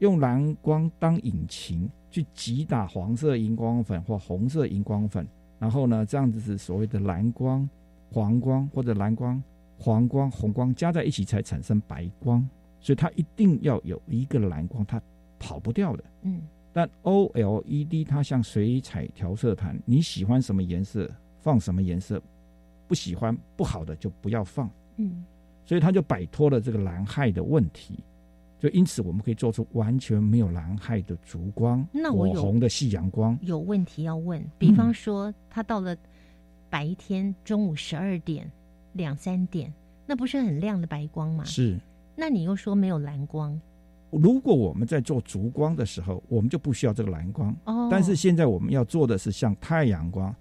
[0.00, 5.26] 用蓝光当引擎去击打黄色荧光粉或红色荧光粉，
[5.58, 7.68] 然后呢，这样子是所谓的蓝光、
[8.10, 9.42] 黄光或者蓝光、
[9.78, 12.46] 黄光、红光加在一起才产生白光，
[12.80, 15.00] 所以它一定要有一个蓝光，它
[15.38, 16.04] 跑不掉的。
[16.22, 22.22] 嗯但 OLED 它像水彩调色盘，你喜欢什么颜色放什么颜色，
[22.88, 25.24] 不喜欢不好的就不要放，嗯
[25.64, 27.98] 所以它就摆脱了这个蓝害的问题。
[28.58, 33.36] 就因此，我们可以做出完全没有蓝害的烛光，那我火红的夕阳光。
[33.42, 35.96] 有问题要问，比方说它到了
[36.70, 38.48] 白天中午十二点
[38.92, 39.72] 两三点，
[40.06, 41.42] 那不是很亮的白光吗？
[41.44, 41.76] 是，
[42.14, 43.60] 那你又说没有蓝光
[44.12, 47.56] 如果我们在做烛光的时候，我们就不需要这个蓝光。
[47.64, 50.34] 哦，但是现在我们要做的是像太阳光，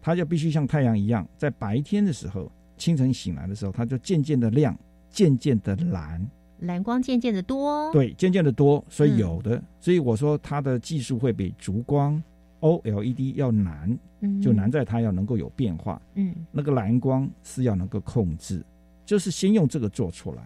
[0.00, 4.76] 它就必须像太阳一样，在白天的时候，清晨醒来的时候，它就渐渐的亮，
[5.08, 6.28] 渐渐的蓝，
[6.62, 9.18] 蓝光渐渐的多，，对，渐渐的多，所以嗯。
[9.18, 12.20] 有的，所以我说它的技术会比烛光
[12.60, 14.42] OLED 要难，嗯。
[14.42, 16.34] 就难在它要能够有变化，嗯。
[16.50, 18.64] 那个蓝光是要能够控制，
[19.06, 20.42] 就是先用这个做出来，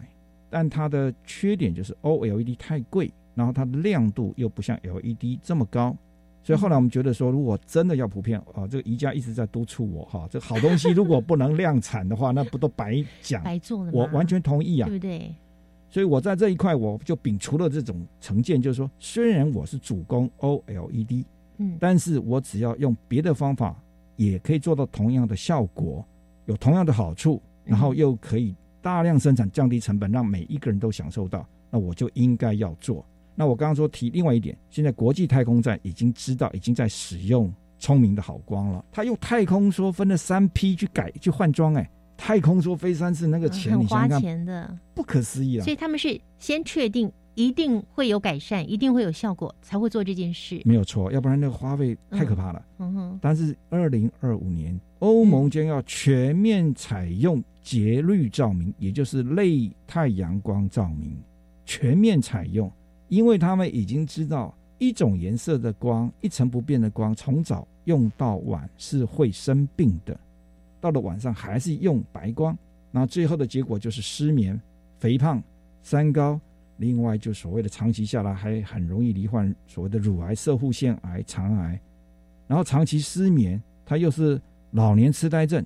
[0.49, 5.97] 但它的缺点就是 OLED 太贵，然后它的亮度又不像 LED 这么高，
[6.43, 13.43] 所以后来我们觉得说，如果真的要普遍啊，这个宜家一直在督促我哈，这好东西如果不能量产的话，那不都白讲？
[13.43, 14.89] 白做了，我完全同意啊。
[14.89, 15.35] 对，不对？
[15.89, 21.25] 所以我在这一块我就摒除了这种成见，就是说，虽然我是主攻 OLED，
[21.59, 21.77] 嗯。
[21.81, 23.75] 但是我只要用别的方法，
[24.17, 26.05] 也可以做到同样的效果，
[26.47, 28.55] 有同样的好处，然后又可以
[28.87, 33.05] 大量生产，降低成本，让每一个人都享受到，那我就应该要做。
[33.35, 38.85] 那我刚刚说提另外一点，现在国际太空站已经知道，已经在使用聪明的好光了。
[38.93, 45.73] 他用太空梭分了三批去改去换装，哎，太空梭飞三次那个钱，你想想看，钱的，不可思议啊所！
[45.73, 50.63] 以他们是先确定一定会有改善，一定会有效果，才会做这件事。
[50.65, 52.65] 没有错，要不然那个花费太可怕了。
[52.79, 61.17] 嗯哼，但是二零二五年，欧盟将要全面采用节律照明，也就是类太阳光照明，
[61.65, 62.71] 全面采用，
[63.09, 70.19] 因为他们已经知道一种颜色的光，一成不变的光，从早用到晚是会生病的，
[70.81, 72.57] 到了晚上还是用白光，
[72.91, 74.61] 那最后的结果就是失眠、
[74.99, 75.43] 肥胖、
[75.83, 76.41] 三高。
[76.79, 81.81] 另外，就所谓的长期下来，还很容易罹患所谓的乳癌、色护腺癌、肠癌，
[82.47, 84.39] 然后长期失眠，它又是
[84.73, 85.65] 老年痴呆症，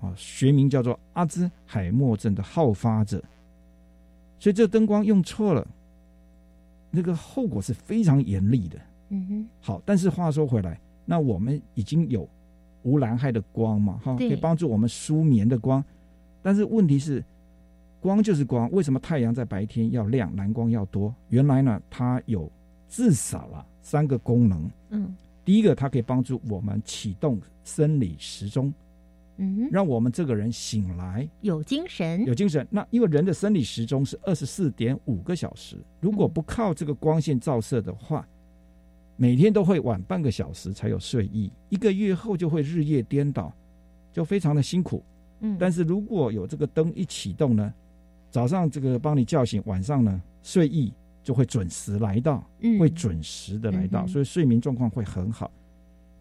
[0.00, 3.22] 啊，学名叫做阿兹海默症的好发者。
[4.38, 5.66] 所以这灯光用错了，
[6.90, 8.78] 那个后果是非常严厉的。
[9.10, 12.28] 嗯哼，好，但是话说回来，那我们已经有
[12.82, 15.84] 无蓝害的光嘛，哈，可以帮助我们舒眠的光。
[16.42, 17.22] 但是问题是，
[18.00, 21.14] 光就是光，为什么太阳在白天要亮，蓝光要多？
[21.28, 22.50] 原来呢，它有
[22.88, 24.70] 至少啊三个功能。
[24.90, 25.14] 嗯
[25.44, 28.72] 第一个，它可以帮助我们启动生理时钟，
[29.38, 32.66] 嗯，让我们这个人醒来有精神，有精神。
[32.70, 38.26] 那因为人的生理时钟是二十四点五个小时，如果不靠这个光线照射的话，
[39.16, 43.52] 每天都会晚半个小时才有睡意，一个月后就会日夜颠倒，
[44.12, 45.02] 就非常的辛苦。
[45.40, 47.72] 嗯，但是如果有这个灯一启动呢，
[48.30, 55.50] 早上这个帮你叫醒，晚上呢睡意就会准时来到，嗯会准时的来到，嗯所以睡眠状况会很好。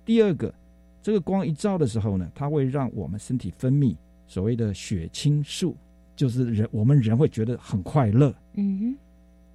[0.06, 0.54] 第二个，
[1.02, 3.96] 这个光一照的时候呢，它会让我们身体分泌
[4.28, 5.76] 所谓的血清素
[6.16, 8.34] 就是人我们人会觉得很快乐。
[8.56, 8.98] 嗯哼，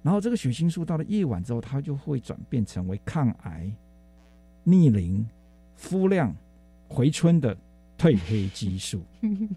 [0.01, 3.71] 然后这个血清素到了夜晚之后，它就会转变成为抗癌、
[4.63, 5.27] 逆龄、
[5.75, 6.35] 肤亮、
[6.87, 7.55] 回春的
[7.97, 9.01] 褪黑激素，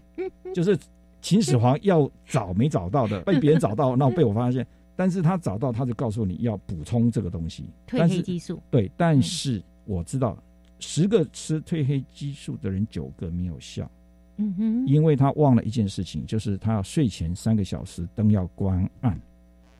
[0.53, 0.77] 就是
[1.21, 4.65] 秦始皇要找没找到的，被别人找到， 然后被我发现，
[4.99, 8.61] 但是他找到，他就告诉你要补充这个东西，褪黑激素。
[8.69, 10.37] 对，但是我知道
[10.79, 13.89] 十个吃褪黑激素的人，九个没有效。
[14.35, 19.17] 嗯哼，因为他忘了一件事情，就是他要睡前三个小时灯要关暗。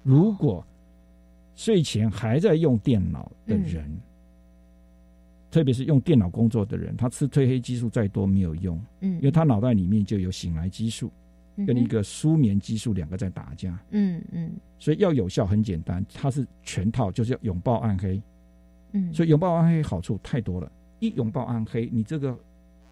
[0.03, 0.65] 如果
[1.53, 4.01] 睡前还在用电脑的人，嗯
[5.51, 11.11] 特别是用电脑工作的人，他吃褪黑激素再多没有用，嗯因为他脑袋里面就有醒来激素
[11.65, 14.51] 跟一个舒眠激素两个在打架，嗯嗯。
[14.77, 18.21] 所以要有效很简单，它是全套，就是要拥抱暗黑。
[18.93, 22.37] 嗯，所以拥抱暗黑好处太多了，一拥抱暗黑，你这个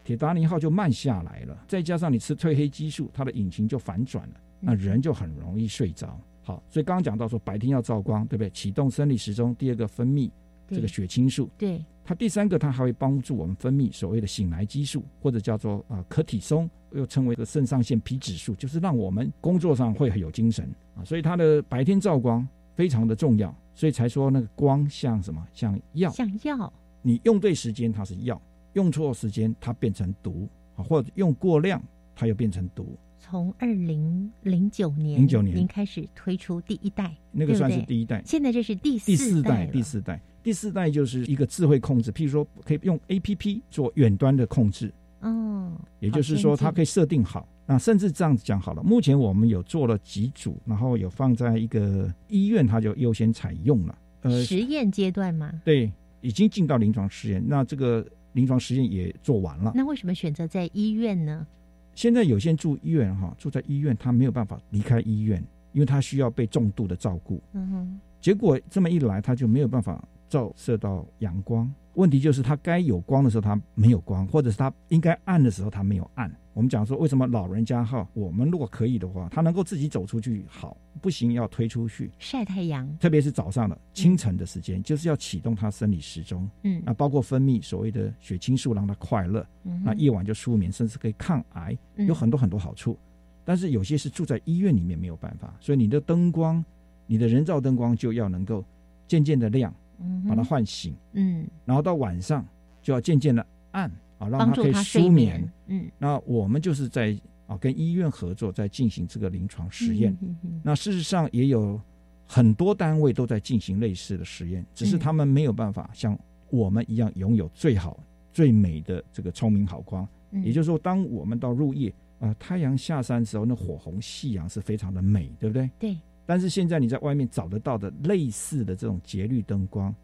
[0.04, 6.20] 铁达尼号就慢下来了，再加上你吃褪黑激素，它的引擎就反转了，那人就很容易睡着。
[6.44, 8.50] 好，所以刚刚讲到说白天要照光，对不对？
[8.52, 10.30] 启动生理时钟，第二个分泌
[10.70, 21.04] 这个血清素，对，它第三个它还会帮助我们分泌所谓的醒来激素，或者叫做啊可体松，又称为个肾上腺皮质素，就是让我们工作上会很有精神啊。
[21.04, 25.46] 所以它的白天照光非常的重要，所以才说那个光像什么？
[25.52, 26.72] 像药，像药。
[27.02, 28.42] 你用对时间它是药，
[28.72, 30.48] 用错时间它变成毒
[30.78, 31.84] 啊，或者用过量
[32.16, 32.98] 它又变成毒。
[33.20, 44.90] 从二零零九年，零九年您开始推出第一代，那个算是第一代现在这是第第四代，第四代，第四代就是一个智慧控制，譬如说可以用 A P P 做远端的控制，
[45.20, 47.46] 哦，也就是说它可以设定好。
[47.66, 53.98] 那甚至这样子讲好了，目前我们有做了几组，然后有放在一个医院，它就优先采用了。
[54.22, 55.52] 呃，实验阶段吗。
[55.66, 55.92] 对，
[56.22, 59.74] 已经进到临床实验，那这个临床实验也做完了。
[59.76, 61.46] 那为什么选择在医院呢？
[61.94, 65.44] 现在有些人住医院哈，住在医院，他没有办法离开医院，
[65.74, 67.44] 因为他需要被重度的照顾。
[67.52, 71.72] 嗯哼，结果这么一来，他就没有办法照射到阳光。
[71.96, 76.32] 问题就是它该有光的时候它没有光，或者是它应该暗的时候它没有暗。
[76.54, 82.98] 我们讲说，为什么老人家哈，我们如果可以的话，他能够自己走出去好，不行要推出去晒太阳。
[83.00, 86.50] 特别是早上的清晨的时间，就是要启动他生理时钟。
[86.64, 89.46] 嗯那包括分泌所谓的血清素，让他快乐。
[89.66, 92.98] 嗯那夜晚就舒眠，甚至可以抗癌，嗯有很多很多好处。
[93.46, 96.64] 但是有些是住在医院里面没有办法，所以你的灯光，
[97.06, 98.66] 你的人造灯光就要能够
[99.08, 102.46] 渐渐的亮，嗯把它唤醒，嗯，然后到晚上
[102.82, 105.12] 就要渐渐的暗啊，让它可以舒眠。
[105.12, 105.54] 眠。
[105.68, 107.18] 嗯，那我们就是在
[107.48, 110.16] 啊跟医院合作，在进行这个临床实验。
[110.64, 111.80] 那事实上也有
[112.26, 116.18] 很多单位都在进行类似的实验，只是嗯他们没有办法像
[116.50, 118.00] 我们一样拥有最好、
[118.32, 120.08] 最美的这个聪明好光。
[120.32, 121.90] 嗯也就是说，当我们到入夜
[122.20, 125.70] 啊、呃太阳下山的时候，那火红夕阳是非常的美，对不对？
[125.80, 125.98] 对。
[126.28, 129.96] 但是现在你在外面找得到的类似的这种节律灯光，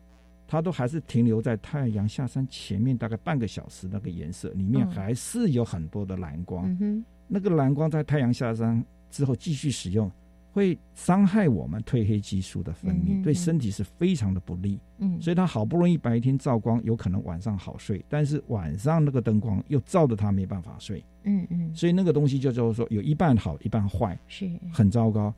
[0.48, 4.92] 它都还是停留在太阳下山前面大概半个小时那个颜色，里面嗯。
[4.92, 6.66] 还是有很多的蓝光。
[6.66, 10.10] 嗯哼，那个蓝光在太阳下山之后继续使用，
[10.54, 14.80] 会伤害我们褪黑激素的分泌，嗯对身体是非常的不利。
[15.00, 21.76] 嗯，所以他好不容易白天照光，有可能晚上好睡，但是晚上那个灯光又照得他没办法睡，嗯嗯。
[21.76, 24.50] 所以那个东西就叫做说有一半好，一半坏，是。
[24.72, 25.34] 很糟糕。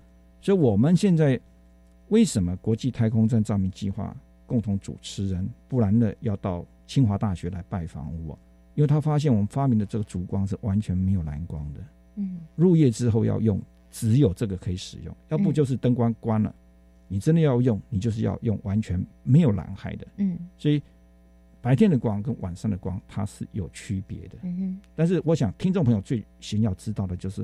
[0.46, 1.40] 所以我们现在
[2.10, 4.16] 为什么国际太空站照明计划
[4.46, 8.38] 共同主持人布兰乐要到清华大学来拜访我？
[8.76, 11.80] 因为他发现我们发明的这个烛光是完全没有蓝光的，
[12.18, 16.54] 嗯入夜之后要用，只有这个可以使用，要不就是灯光关了，
[17.08, 20.06] 你真的要用，你就是要用完全没有蓝海的。
[20.18, 20.80] 嗯所以
[21.60, 24.38] 白天的光跟晚上的光它是有区别的。
[24.44, 27.44] 嗯哼但是我想听众朋友最先要知道的就是，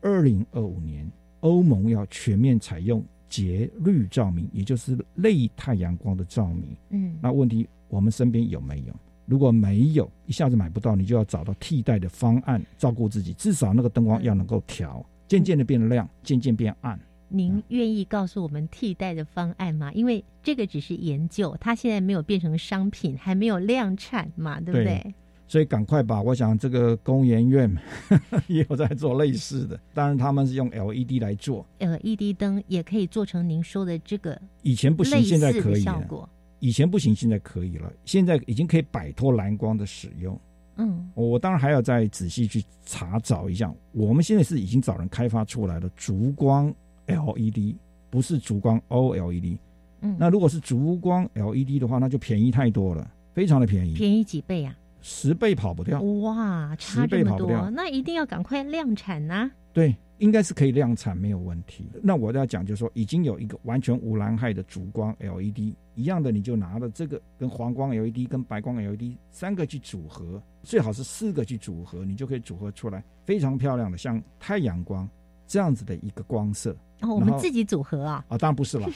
[0.00, 1.10] 二零二五年
[1.40, 6.76] 欧盟要全面采用节律照明，也就是类太阳光的照明。
[6.90, 8.94] 嗯那问题我们身边有没有？
[9.26, 13.32] 如果没有，一下子买不到，你就要找到替代的方案，照顾自己。
[13.34, 16.98] 至少那个灯光要能够调，渐渐的变亮，渐渐变暗。
[17.28, 19.92] 您愿意告诉我们替代的方案吗？
[19.92, 25.14] 因为这个只是研究，它现在没有变成商品，还没有量产嘛，对不对？
[25.50, 26.22] 所以赶快吧！
[26.22, 27.68] 我想这个工研院
[28.46, 35.80] 也有在做类似的，当然他们是用 LED 来做，LED 灯也可以做成您说的这个以前不行，现在可以了。
[35.80, 36.28] 效果。
[36.60, 37.92] 以前不行，现在可以了。
[38.04, 40.38] 现在已经可以摆脱蓝光的使用。
[40.76, 43.74] 嗯我当然还要再仔细去查找一下。
[43.90, 46.72] 我们现在是已经找人开发出来的烛光
[47.06, 47.74] LED，
[48.08, 49.58] 不是烛光 OLED。
[50.02, 54.76] 嗯，那如果是烛光 LED 的话，那就便宜太多了，非常的便宜，便宜几倍啊？
[55.00, 56.00] 十倍跑不掉。
[56.00, 61.88] 哇，差十倍这么跑不掉多，那一定要赶快量产呐、对，应该是可以量产没有问题。
[62.02, 75.08] 那我要讲就是说，已经有一个完全无蓝害的主光 LED 一样的，你就拿着这个跟黄光 LED 跟白光 LED 三个去组合，最好是四个去组合，你就可以组合出来非常漂亮的像太阳光
[75.46, 76.76] 这样子的一个光色。
[77.02, 78.24] 哦，我们自己组合啊？
[78.28, 78.86] 啊，当然不是了，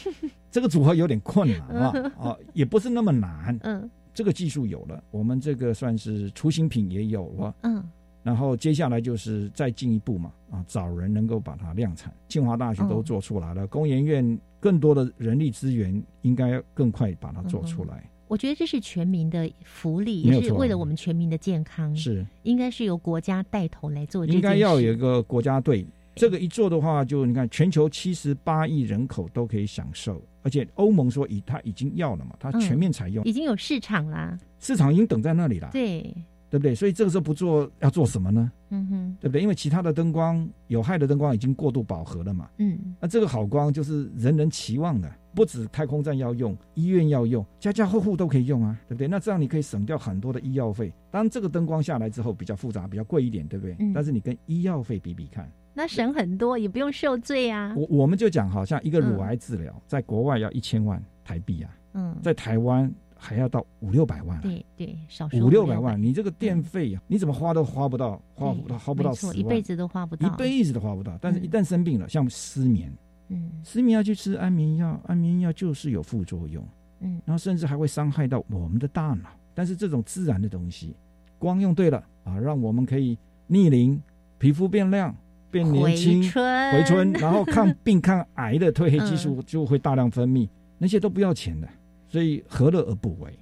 [0.51, 3.57] 这个组合有点困难啊， 啊，也不是那么难。
[3.63, 7.55] 嗯，这个技术有了，我们这个算是雏形品也有了。
[7.63, 7.85] 嗯。
[8.23, 12.11] 然后接下来就是再进一步嘛，啊，找人能够把它量产。
[12.27, 18.09] 清华大学都做出来了，工研院更多的人力资源应该更快把它做出来。
[18.27, 21.95] 我觉得这是全民的福利，也是为了我们全民的健康。
[21.95, 24.25] 是，应该是由国家带头来做。
[24.25, 35.71] 应该要有一个国家队，这个一做的话，就你看全球七十八亿人口都可以享受，而且欧盟说已他已经要了嘛，他全面采用，已经有市场啦，市场已经等在那里了。
[35.73, 36.15] 对。
[36.51, 36.73] 对不对？
[36.73, 38.53] 所以这个时候不做要做什么呢？
[38.69, 39.43] 嗯哼，对不对？
[39.43, 42.49] 因为其他的灯光有害的灯光已经过度饱和了嘛。
[42.59, 49.09] 嗯，那这个好光就是人人期望的，不止太空站要用，医院要用，家家户户都可以用啊，对不对？
[49.09, 50.93] 那这样你可以省掉很多的医药费。
[51.11, 53.75] 当然，这个灯光下来之后比较复杂，比较贵一点，对不对？
[53.81, 53.93] 嗯。
[53.93, 57.75] 但是你跟医药费比比看，那省很多，也不用受罪啊。
[57.77, 61.77] 我我们就讲，好像一个乳癌治疗，在国外要一千万台币啊。
[61.93, 62.17] 嗯。
[62.23, 62.91] 在台湾。
[63.17, 71.17] 还要到五六百万，对对，少五六百万，你这个电费呀，你怎么花都花不到，花不到，花不到十万，一辈子都花不到，一辈子都花不到。
[71.23, 72.93] 但是，一旦生病了，像失眠，
[73.29, 76.63] 嗯，失眠要去吃安眠药，安眠药就是有副作用，
[77.01, 79.31] 嗯，然后甚至还会伤害到我们的大脑。
[79.55, 80.95] 但是这种自然的东西，
[81.39, 83.17] 光用对了啊，让我们可以
[83.47, 83.99] 逆龄，
[84.37, 85.17] 皮肤变亮，
[85.55, 90.49] 变年轻，回春， 然后抗病抗癌的褪黑激素就会大量分泌，
[90.79, 91.69] 那些都不要钱的。
[92.09, 93.33] 所以何乐而不为？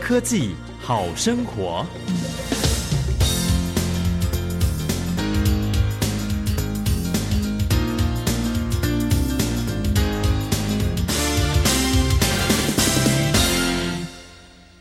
[0.00, 0.50] 科技
[0.80, 1.86] 好生活。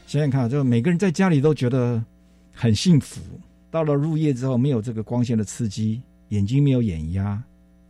[0.10, 2.04] 想想看，就每个人在家里都觉得
[2.52, 3.22] 很幸福。
[3.70, 7.40] 到了入夜之后，没有这个光线的刺激，眼睛没有眼压。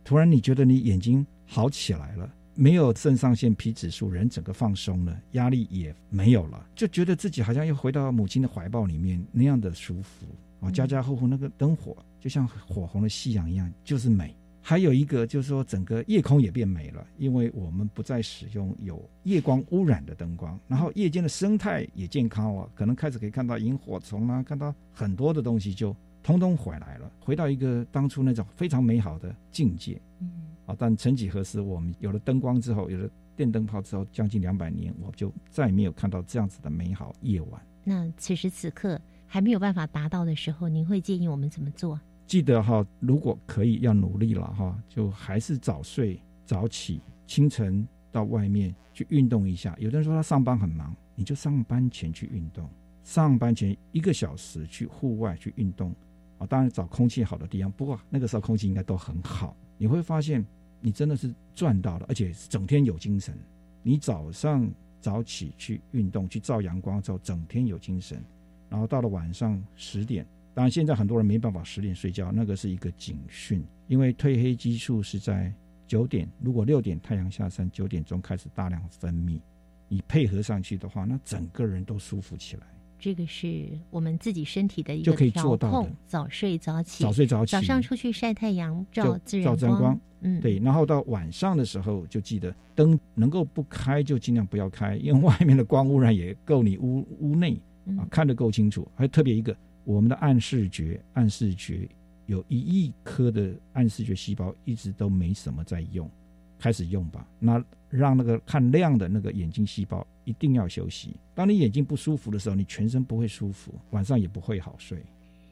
[0.04, 10.26] 突然，你觉得你眼睛好起来了，没有肾上腺皮质素，人整个放松了，压力也没有了，就觉得自己好像又回到母亲的怀抱里面那样的舒服
[10.60, 10.70] 啊！
[10.70, 14.36] 家家户户那个灯火就像火红的夕阳一样，就是美。
[14.70, 25.92] 还有一个就是说，整个夜空也变美了，因为我们不再使用有夜光污染的灯光，然后夜间的生态也健康了，可能开始可以看到萤火虫啊，看到很多的东西就。
[26.22, 30.00] 通通回来了，回到一个当初那种非常美好的境界。
[30.20, 30.30] 嗯，
[30.66, 37.60] 啊，但曾几何时，我们有了灯光之后，有了电灯泡之后，将近两百年，我就再也没有看到这样子的美好夜晚。
[37.82, 41.98] 那此时此刻还没有办法达到的时候，您会建议我们怎么做？
[42.30, 46.16] 记得哈，如果可以，要努力了哈，就还是早睡
[46.46, 49.74] 早起，清晨到外面去运动一下。
[49.80, 52.70] 有的人说他上班很忙，你就上班前去运动，
[53.02, 55.92] 上班前一个小时去户外去运动。
[56.38, 59.56] 啊，当然找空气好的地方，不过那个时候空气应该都很好。
[59.76, 60.46] 你会发现，
[60.80, 63.36] 你真的是赚到了，而且整天有精神。
[63.82, 64.70] 你早上
[65.00, 68.22] 早起去运动，去照阳光之后，整天有精神。
[68.68, 70.24] 然后到了晚上十点，
[70.60, 75.50] 当然现在很多人没办法十点睡觉，那个是一个警讯，因为褪黑激素是在
[75.86, 79.40] 九点，如果六点太阳下山，九点钟开始大量分泌，
[79.88, 82.62] 你配合上去的话，那整个人都舒服起来。
[82.98, 90.58] 这个是我们自己身体的一个调控，早睡早起，早睡早起，早上出去晒太阳，照自然光，嗯，对。
[90.58, 97.58] 然后到晚上的时候，就记得灯能够不开就尽量不要开，因为外面的光污染也够你屋屋内
[97.96, 98.86] 啊看得够清楚。
[98.94, 101.88] 还特别一个，我们的暗视觉，暗视觉
[102.26, 106.10] 有一亿颗的暗视觉细胞，一直都没什么在用，
[106.58, 107.26] 开始用吧。
[107.38, 110.06] 那让那个看亮的那个眼睛细胞。
[110.24, 111.16] 一定要休息。
[111.34, 115.02] 当你眼睛不舒服的时候，你全身不会舒服，晚上也不会好睡。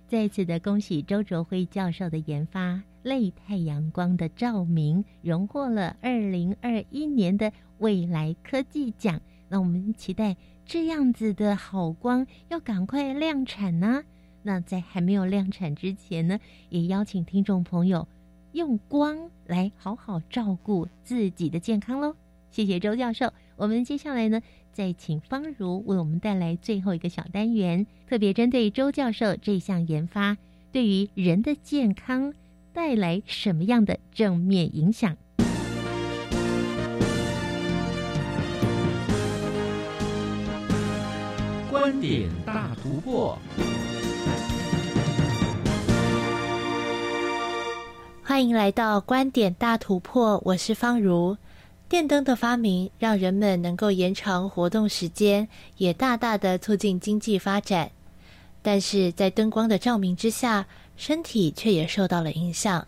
[0.06, 9.20] 再次的恭喜周卓辉教授的研发类太阳光的照明，荣获了二零二一年的未来科技奖。
[9.48, 14.04] 那我们期待这样子的好光要赶快量产呢。
[14.48, 16.40] 那在还没有量产之前呢，
[16.70, 18.08] 也邀请听众朋友
[18.52, 22.16] 用光来好好照顾自己的健康喽。
[22.50, 23.30] 谢谢周教授。
[23.56, 24.40] 我们接下来呢？
[24.72, 30.38] 再请方如为我们带来最后一个小单元，特别针对周教授这项研发，
[30.72, 32.32] 对于人的健康
[32.72, 35.14] 带来什么样的正面影响？
[41.70, 43.38] 观点大突破。
[48.28, 51.34] 欢迎来到观点大突破，我是方如。
[51.88, 55.48] 电灯的发明让人们能够延长活动时间，
[55.78, 57.90] 也大大的促进经济发展。
[58.60, 62.86] 但是在灯光的照明之下，身体却也受到了影响。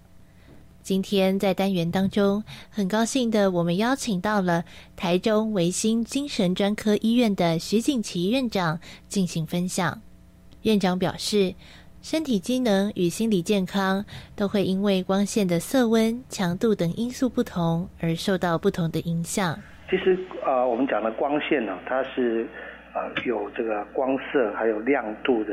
[0.83, 4.63] 今天在单元当中，很高兴的我们邀请到了
[4.95, 8.79] 台中维新精神专科医院的徐景琪院长
[9.09, 10.03] 进行分享。
[10.65, 11.55] 院长表示。
[12.03, 14.03] 身体机能与心理健康
[14.35, 19.55] 都会因为光线的色温、强度等因素不同而受到不同的影响。
[19.91, 22.49] 其实啊，我们讲的光线呢，它是
[22.95, 25.53] 啊有这个光色还有亮度的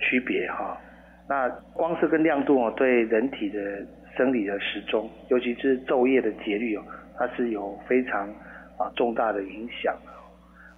[0.00, 0.78] 区别哈。
[1.26, 3.58] 那光色跟亮度哦，对人体的
[4.18, 6.82] 生理的时钟，尤其是昼夜的节律哦，
[7.16, 8.28] 它是有非常
[8.76, 9.96] 啊重大的影响。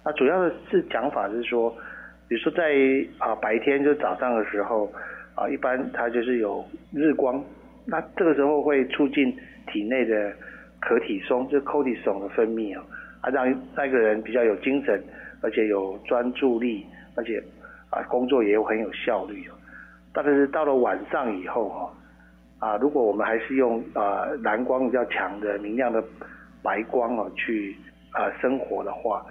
[0.05, 1.75] 那主要的是讲法是说。
[2.27, 2.73] 比如说在
[3.19, 4.91] 啊白天就早上的时候
[5.33, 7.41] 啊，一般它就是有日光，
[7.85, 9.33] 那这个时候会促进
[9.67, 10.33] 体内的
[10.81, 12.83] 可体松，就 c o r t i s o 的分泌啊，
[13.21, 15.01] 啊让那个人比较有精神，
[15.41, 17.41] 而且有专注力，而且
[17.91, 19.47] 啊工作也有很有效率。
[20.11, 26.03] 但是到了晚上以后哈，啊如果我们还是用啊蓝光比较强的明亮的
[26.61, 27.73] 白光哦去
[28.11, 29.25] 啊生活的话。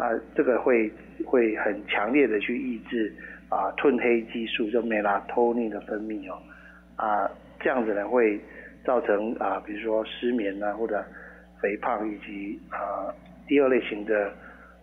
[0.00, 0.90] 啊，这个会
[1.26, 3.12] 会很强烈的去抑制
[3.50, 6.38] 啊褪黑激素，就 melatonin 的分泌哦，
[6.96, 7.30] 啊
[7.60, 8.40] 这样子呢会
[8.84, 11.04] 造成啊比如说失眠啊或者
[11.60, 13.12] 肥胖以及啊
[13.46, 14.32] 第二类型的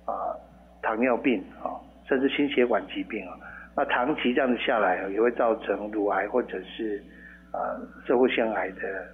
[0.06, 0.38] 啊
[0.82, 1.74] 糖尿病啊
[2.08, 3.34] 甚至心血管疾病啊，
[3.76, 7.04] 那长期这样子下来啊也会造成乳癌或者是
[7.52, 7.58] 啊
[8.06, 9.06] 社会腺癌的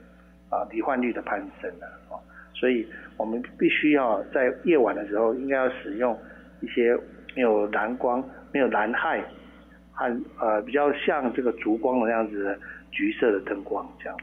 [0.49, 2.19] 啊罹患率的攀升啊。
[2.53, 2.85] 所以
[3.17, 6.17] 我们必须要在夜晚的时候，应该要使用
[6.61, 6.95] 一些
[7.35, 9.21] 没有蓝光、没有蓝害
[9.91, 12.57] 和呃比较像这个烛光的那样子的
[12.91, 14.17] 橘色的灯光这样。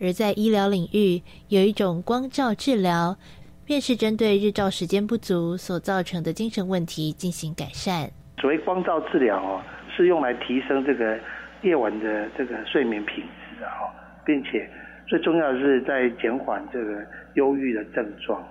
[0.00, 3.16] 而在医疗领域，有一种光照治疗，
[3.64, 8.08] 便是针对日照时间不足所造成的精神问题进行改善。
[8.38, 9.60] 所谓光照治疗哦，
[9.96, 11.18] 是用来提升这个
[11.62, 13.92] 夜晚的这个睡眠品质的哈，
[14.24, 14.68] 并且。
[15.06, 17.00] 最重要的是在减缓这个
[17.34, 18.42] 忧郁的症状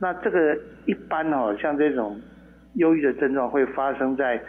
[0.00, 0.56] 那这个
[0.86, 2.20] 一般哦，像这种
[2.74, 4.40] 忧郁的症状会发生在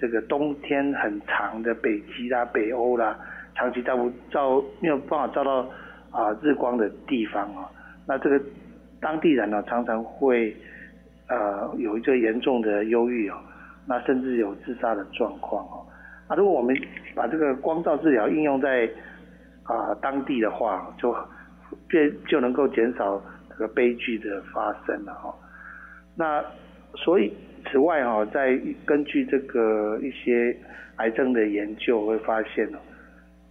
[0.00, 3.18] 这个冬天很长的北极啦、北欧啦，
[3.54, 5.68] 长期照不照没有办法照到
[6.10, 7.70] 啊日光的地方啊。
[8.06, 8.40] 那这个
[9.00, 10.54] 当地人呢，常常会
[11.28, 13.36] 呃有一个严重的忧郁哦，
[13.86, 15.84] 那甚至有自杀的状况哦。
[16.28, 16.74] 那如果我们
[17.14, 18.88] 把这个光照治疗应用在
[19.64, 21.16] 啊，当地的话就
[21.88, 25.34] 便就能够减少这个悲剧的发生了哈。
[26.14, 26.44] 那
[26.94, 27.32] 所以
[27.64, 30.54] 此外哈，在根据这个一些
[30.96, 32.78] 癌症的研究会发现哦，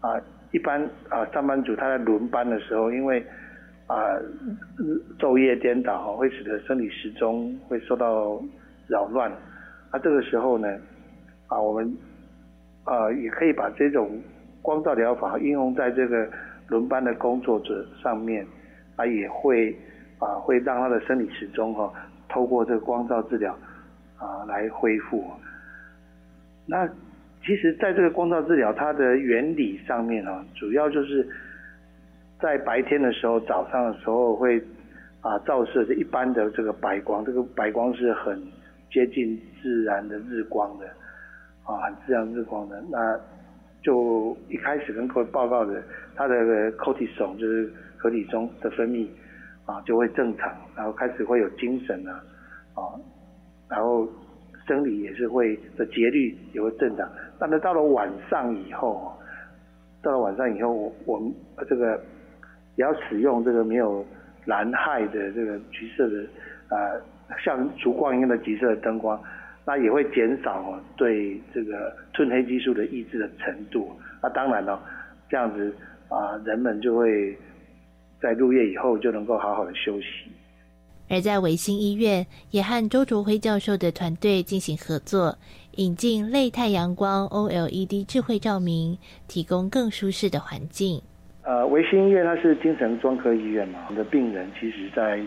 [0.01, 3.19] 啊，一般啊上班族他在轮班的时候，因为
[3.87, 3.95] 啊
[5.17, 8.39] 昼夜颠倒会使得生理时钟会受到
[8.87, 9.31] 扰乱。
[9.91, 10.67] 那这个时候呢，
[11.47, 11.97] 啊我们
[12.83, 14.21] 啊也可以把这种。
[14.63, 16.27] 光照疗法应用在这个
[16.69, 18.47] 轮班的工作者上面，
[18.95, 19.77] 啊，也会
[20.19, 21.93] 啊，会让他的生理时钟哈，
[22.29, 23.53] 透过这个光照治疗
[24.17, 25.21] 啊来恢复。
[26.65, 26.87] 那
[27.45, 31.27] 其实，在这个光照治疗它的原理上面啊，主要就是
[32.39, 34.63] 在白天的时候，早上的时候会
[35.19, 38.41] 啊照射一般的这个白光，这个白光是很
[38.89, 40.85] 接近自然的日光的
[41.65, 43.19] 啊，很自然日光的那。
[43.83, 45.83] 就一开始跟各位报告的，
[46.15, 49.05] 他的 cortisol 就是可体中的分泌
[49.65, 52.23] 啊就会正常，然后开始会有精神啊，
[52.75, 52.81] 啊，
[53.69, 54.07] 然后
[54.65, 57.05] 生理也是会的节律也会正常。
[57.37, 59.13] 但是到了晚上以后，
[60.01, 61.33] 到了晚上以后，我我们
[61.67, 62.01] 这个
[62.77, 64.05] 也要使用这个没有
[64.45, 66.23] 蓝害的这个橘色的
[66.69, 66.77] 啊，
[67.43, 69.21] 像烛光一样的橘色的灯光。
[69.65, 73.91] 那也会减少对这个褪黑激素的抑制的程度。
[74.21, 74.81] 那当然了，
[75.29, 75.73] 这样子
[76.09, 77.37] 啊，人们就会
[78.21, 80.07] 在入夜以后就能够好好的休息。
[81.09, 85.37] 而在维新医院，也和周卓辉教授的团队进行合作，
[85.75, 88.97] 引进类太阳光 OLED 智慧照明，
[89.27, 91.01] 提供更舒适的环境。
[91.43, 95.21] 呃，维新医院它是精神专科医院嘛，我们的病人其实在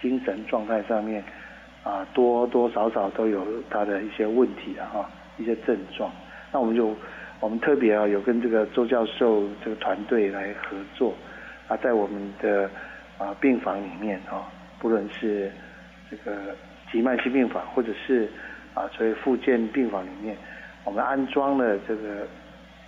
[0.00, 1.22] 精神状态上面。
[1.86, 6.10] 啊，多多少少都有他的一些问题啊，哈，一些症状。
[6.50, 6.92] 那我们就，
[7.38, 11.14] 我们特别啊，有跟这个周教授这个团队来合作，
[11.68, 12.68] 啊，在我们的
[13.18, 15.48] 啊病房里面啊，不论是
[16.10, 16.56] 这个
[16.90, 18.28] 急慢性病房，或者是
[18.74, 20.36] 啊所谓复健病房里面，
[20.82, 22.26] 我们安装了这个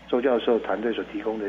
[0.08, 1.48] 周教授团队所提供的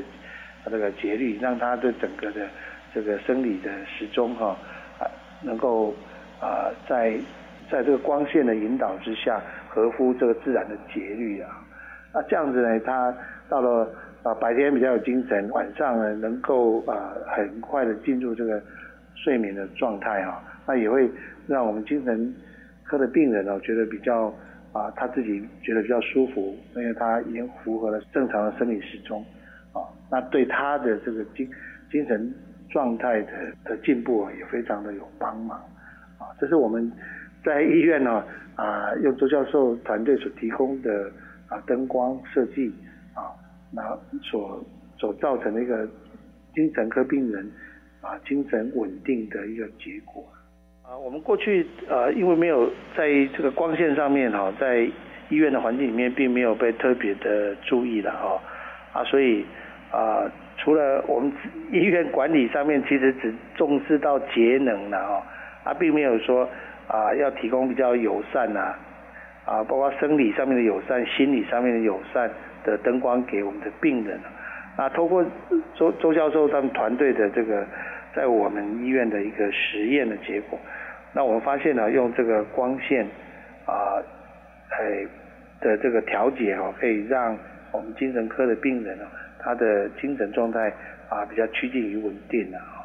[0.65, 2.47] 这个节律，让他的整个的
[2.93, 4.55] 这个生理的时钟哈
[4.99, 5.09] 啊
[5.41, 5.95] 能够
[6.39, 7.17] 啊在
[7.71, 11.49] 在这个光线的引导之下，合乎这个自然的节律啊。
[12.13, 13.15] 那这样子呢，他
[13.47, 13.87] 到了
[14.23, 18.61] 啊白天比较有精神，晚上呢能够啊很快的进入这个
[19.15, 20.43] 睡眠的状态哈。
[20.65, 21.09] 那也会
[21.47, 22.33] 让我们精神
[22.83, 24.33] 科的病人哦觉得比较
[24.71, 29.23] 啊他自己觉得比较舒服，因为他已经符合了正常的生理时钟
[29.73, 29.81] 啊。
[30.11, 31.49] 那对他的这个精
[31.91, 32.33] 精神
[32.69, 33.31] 状态的
[33.65, 35.59] 的进步啊也非常的有帮忙
[36.17, 36.25] 啊。
[36.39, 36.91] 这是我们
[37.43, 38.23] 在医院呢
[38.55, 41.11] 啊用周教授团队所提供的。
[41.49, 42.71] 啊，灯光设计
[43.15, 43.33] 啊，
[43.73, 43.81] 那
[44.21, 44.63] 所
[44.99, 45.89] 所造成的一个
[46.53, 47.43] 精神科病人
[48.01, 50.23] 啊精神稳定的一个结果
[50.83, 50.95] 啊。
[50.95, 54.81] 我们过去呃因为没有在这个光线上面哈，在
[55.29, 58.39] 医院的环境里面并没有被特别的注意的哈
[58.93, 59.43] 啊，所以
[59.91, 61.33] 啊除了我们
[61.71, 66.47] 医院管理上面其实只重视到节能了哈啊，并没有说
[66.89, 68.75] 啊要提供比较友善呐。
[69.45, 72.29] 啊，包括生理上面的友善、心理上面的友善
[72.63, 74.19] 的灯光给我们的病人
[74.75, 75.25] 啊，通过
[75.73, 77.65] 周周教授他们团队的这个
[78.13, 80.59] 在我们医院的一个实验的结果，
[81.13, 83.03] 那我们发现呢，用这个光线
[83.65, 83.97] 啊，
[84.69, 85.03] 哎
[85.59, 87.35] 的这个调节哦，可以让
[87.71, 89.09] 我们精神科的病人啊，
[89.39, 90.71] 他的精神状态
[91.09, 92.78] 啊比较趋近于稳定的啊，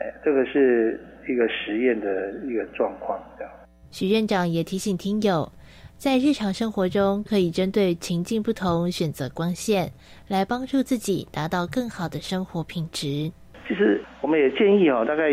[0.00, 3.52] 哎，这个是一个实验的一个状况这样。
[3.90, 5.50] 许院长也提醒听友。
[5.96, 9.92] 在日常生活中，可以针对情境不同选择光线，
[10.28, 13.30] 来帮助自己达到更好的生活品质。
[13.66, 15.30] 其实我们也建议哦，大概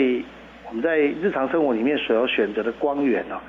[0.69, 3.41] 我们在日常生活里面所要选择的光源哦，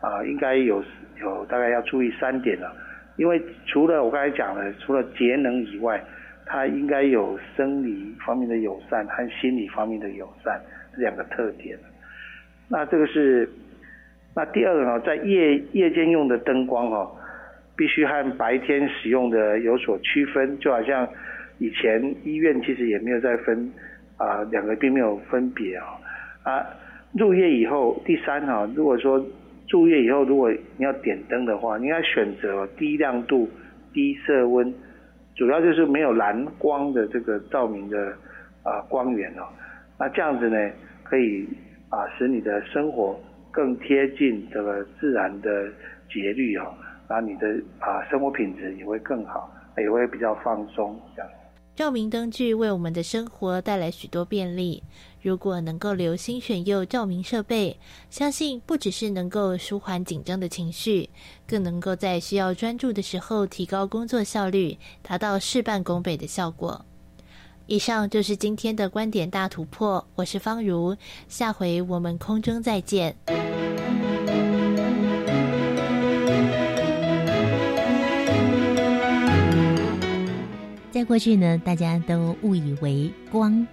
[0.00, 0.82] 啊，应该有
[1.20, 2.74] 有大概要注意三点了。
[3.16, 6.02] 因为除了我刚才讲的，除了节能以外，
[6.46, 10.58] 它应该有生理方面的友善和心理方面的友善
[10.94, 11.76] 这两个特点。
[12.68, 13.46] 那这个是。
[14.38, 17.10] 那第二个呢，在夜夜间用的灯光哈，
[17.74, 21.08] 必须和白天使用的有所区分，就好像
[21.56, 23.72] 以前医院其实也没有在分
[24.18, 25.86] 啊，两个并没有分别啊
[26.42, 26.66] 啊，
[27.14, 29.24] 入夜以后，第三哈，如果说
[29.70, 33.48] 入夜以后，如果你要点灯的话，你应该选择低亮度、
[33.94, 34.70] 低色温，
[35.36, 38.12] 主要就是没有蓝光的这个照明的
[38.64, 39.46] 啊光源哦，
[39.98, 40.56] 那这样子呢，
[41.04, 41.46] 可以
[41.90, 43.16] 啊使你的生活。
[43.52, 45.66] 更贴近这个自然的
[46.10, 46.74] 节律哦，
[47.08, 50.94] 那你的啊生活品质也会更好，也会比较放松。
[51.16, 51.30] 这样，
[51.74, 54.82] 照明灯具为我们的生活带来许多便利。
[55.26, 57.76] 如果能够留心选用照明设备，
[58.10, 61.10] 相信不只是能够舒缓紧张的情绪，
[61.48, 66.84] 更能够在需要专注的时候提高工作效率，达到事半功倍的效果。
[67.66, 70.96] 以上就是今天的观点大突破，我是方如，
[71.28, 73.16] 下回我们空中再见。
[80.92, 83.66] 在过去呢，大家都误以为光，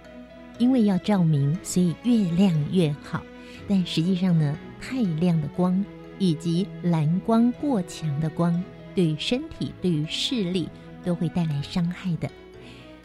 [0.58, 3.22] 因为要照明，所以越亮越好。
[3.68, 5.84] 但实际上呢，太亮的光
[6.18, 8.62] 以及蓝光过强的光，
[8.94, 10.68] 对于身体、对于视力
[11.02, 12.30] 都会带来伤害的。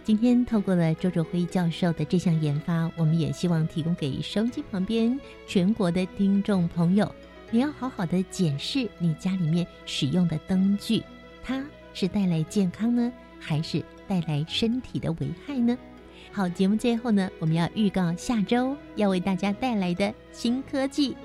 [0.03, 7.13] 今天透过了周卓辉教授的这项研发，我们也希望提供给收音机旁边全国的听众朋友，
[7.51, 11.03] 你要好好的检视你家里面使用的灯具，
[11.43, 15.77] 它是带来健康呢，还是带来身体的危害呢？
[16.31, 21.17] 好，节目最后呢，我们要预告下周要为大家带来的新科技。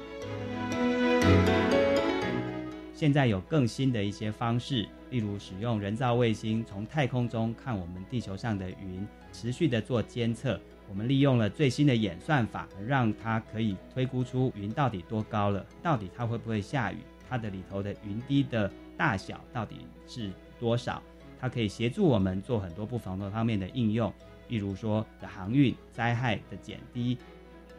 [2.95, 4.89] 现在有更新的一些方式。
[5.11, 10.59] 例如使用人造卫星从太空中看我们地球上的云，持续的做监测。
[10.89, 16.97] 我们利用了最新的演算法，让它可以推估出云到底多高了，到底它会不会下雨，
[17.29, 21.01] 它的里头的云滴的大小到底是多少。
[21.39, 24.13] 它可以协助我们做很多不同的方面的应用，
[24.49, 27.17] 例如说的航运灾害的减低。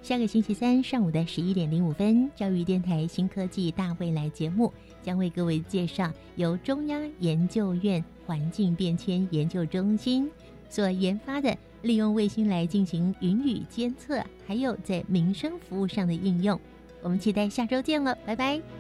[0.02, 10.30] 下个星期三上午的十一点零五分，教育电台新科技大未来节目将为各位介绍由中央研究院环境变迁研究中心
[10.70, 16.60] 所研发的，利用卫星来进行云雨监测，还有在民生服务上的应用。
[17.02, 18.75] 我们期待下周见了，拜拜。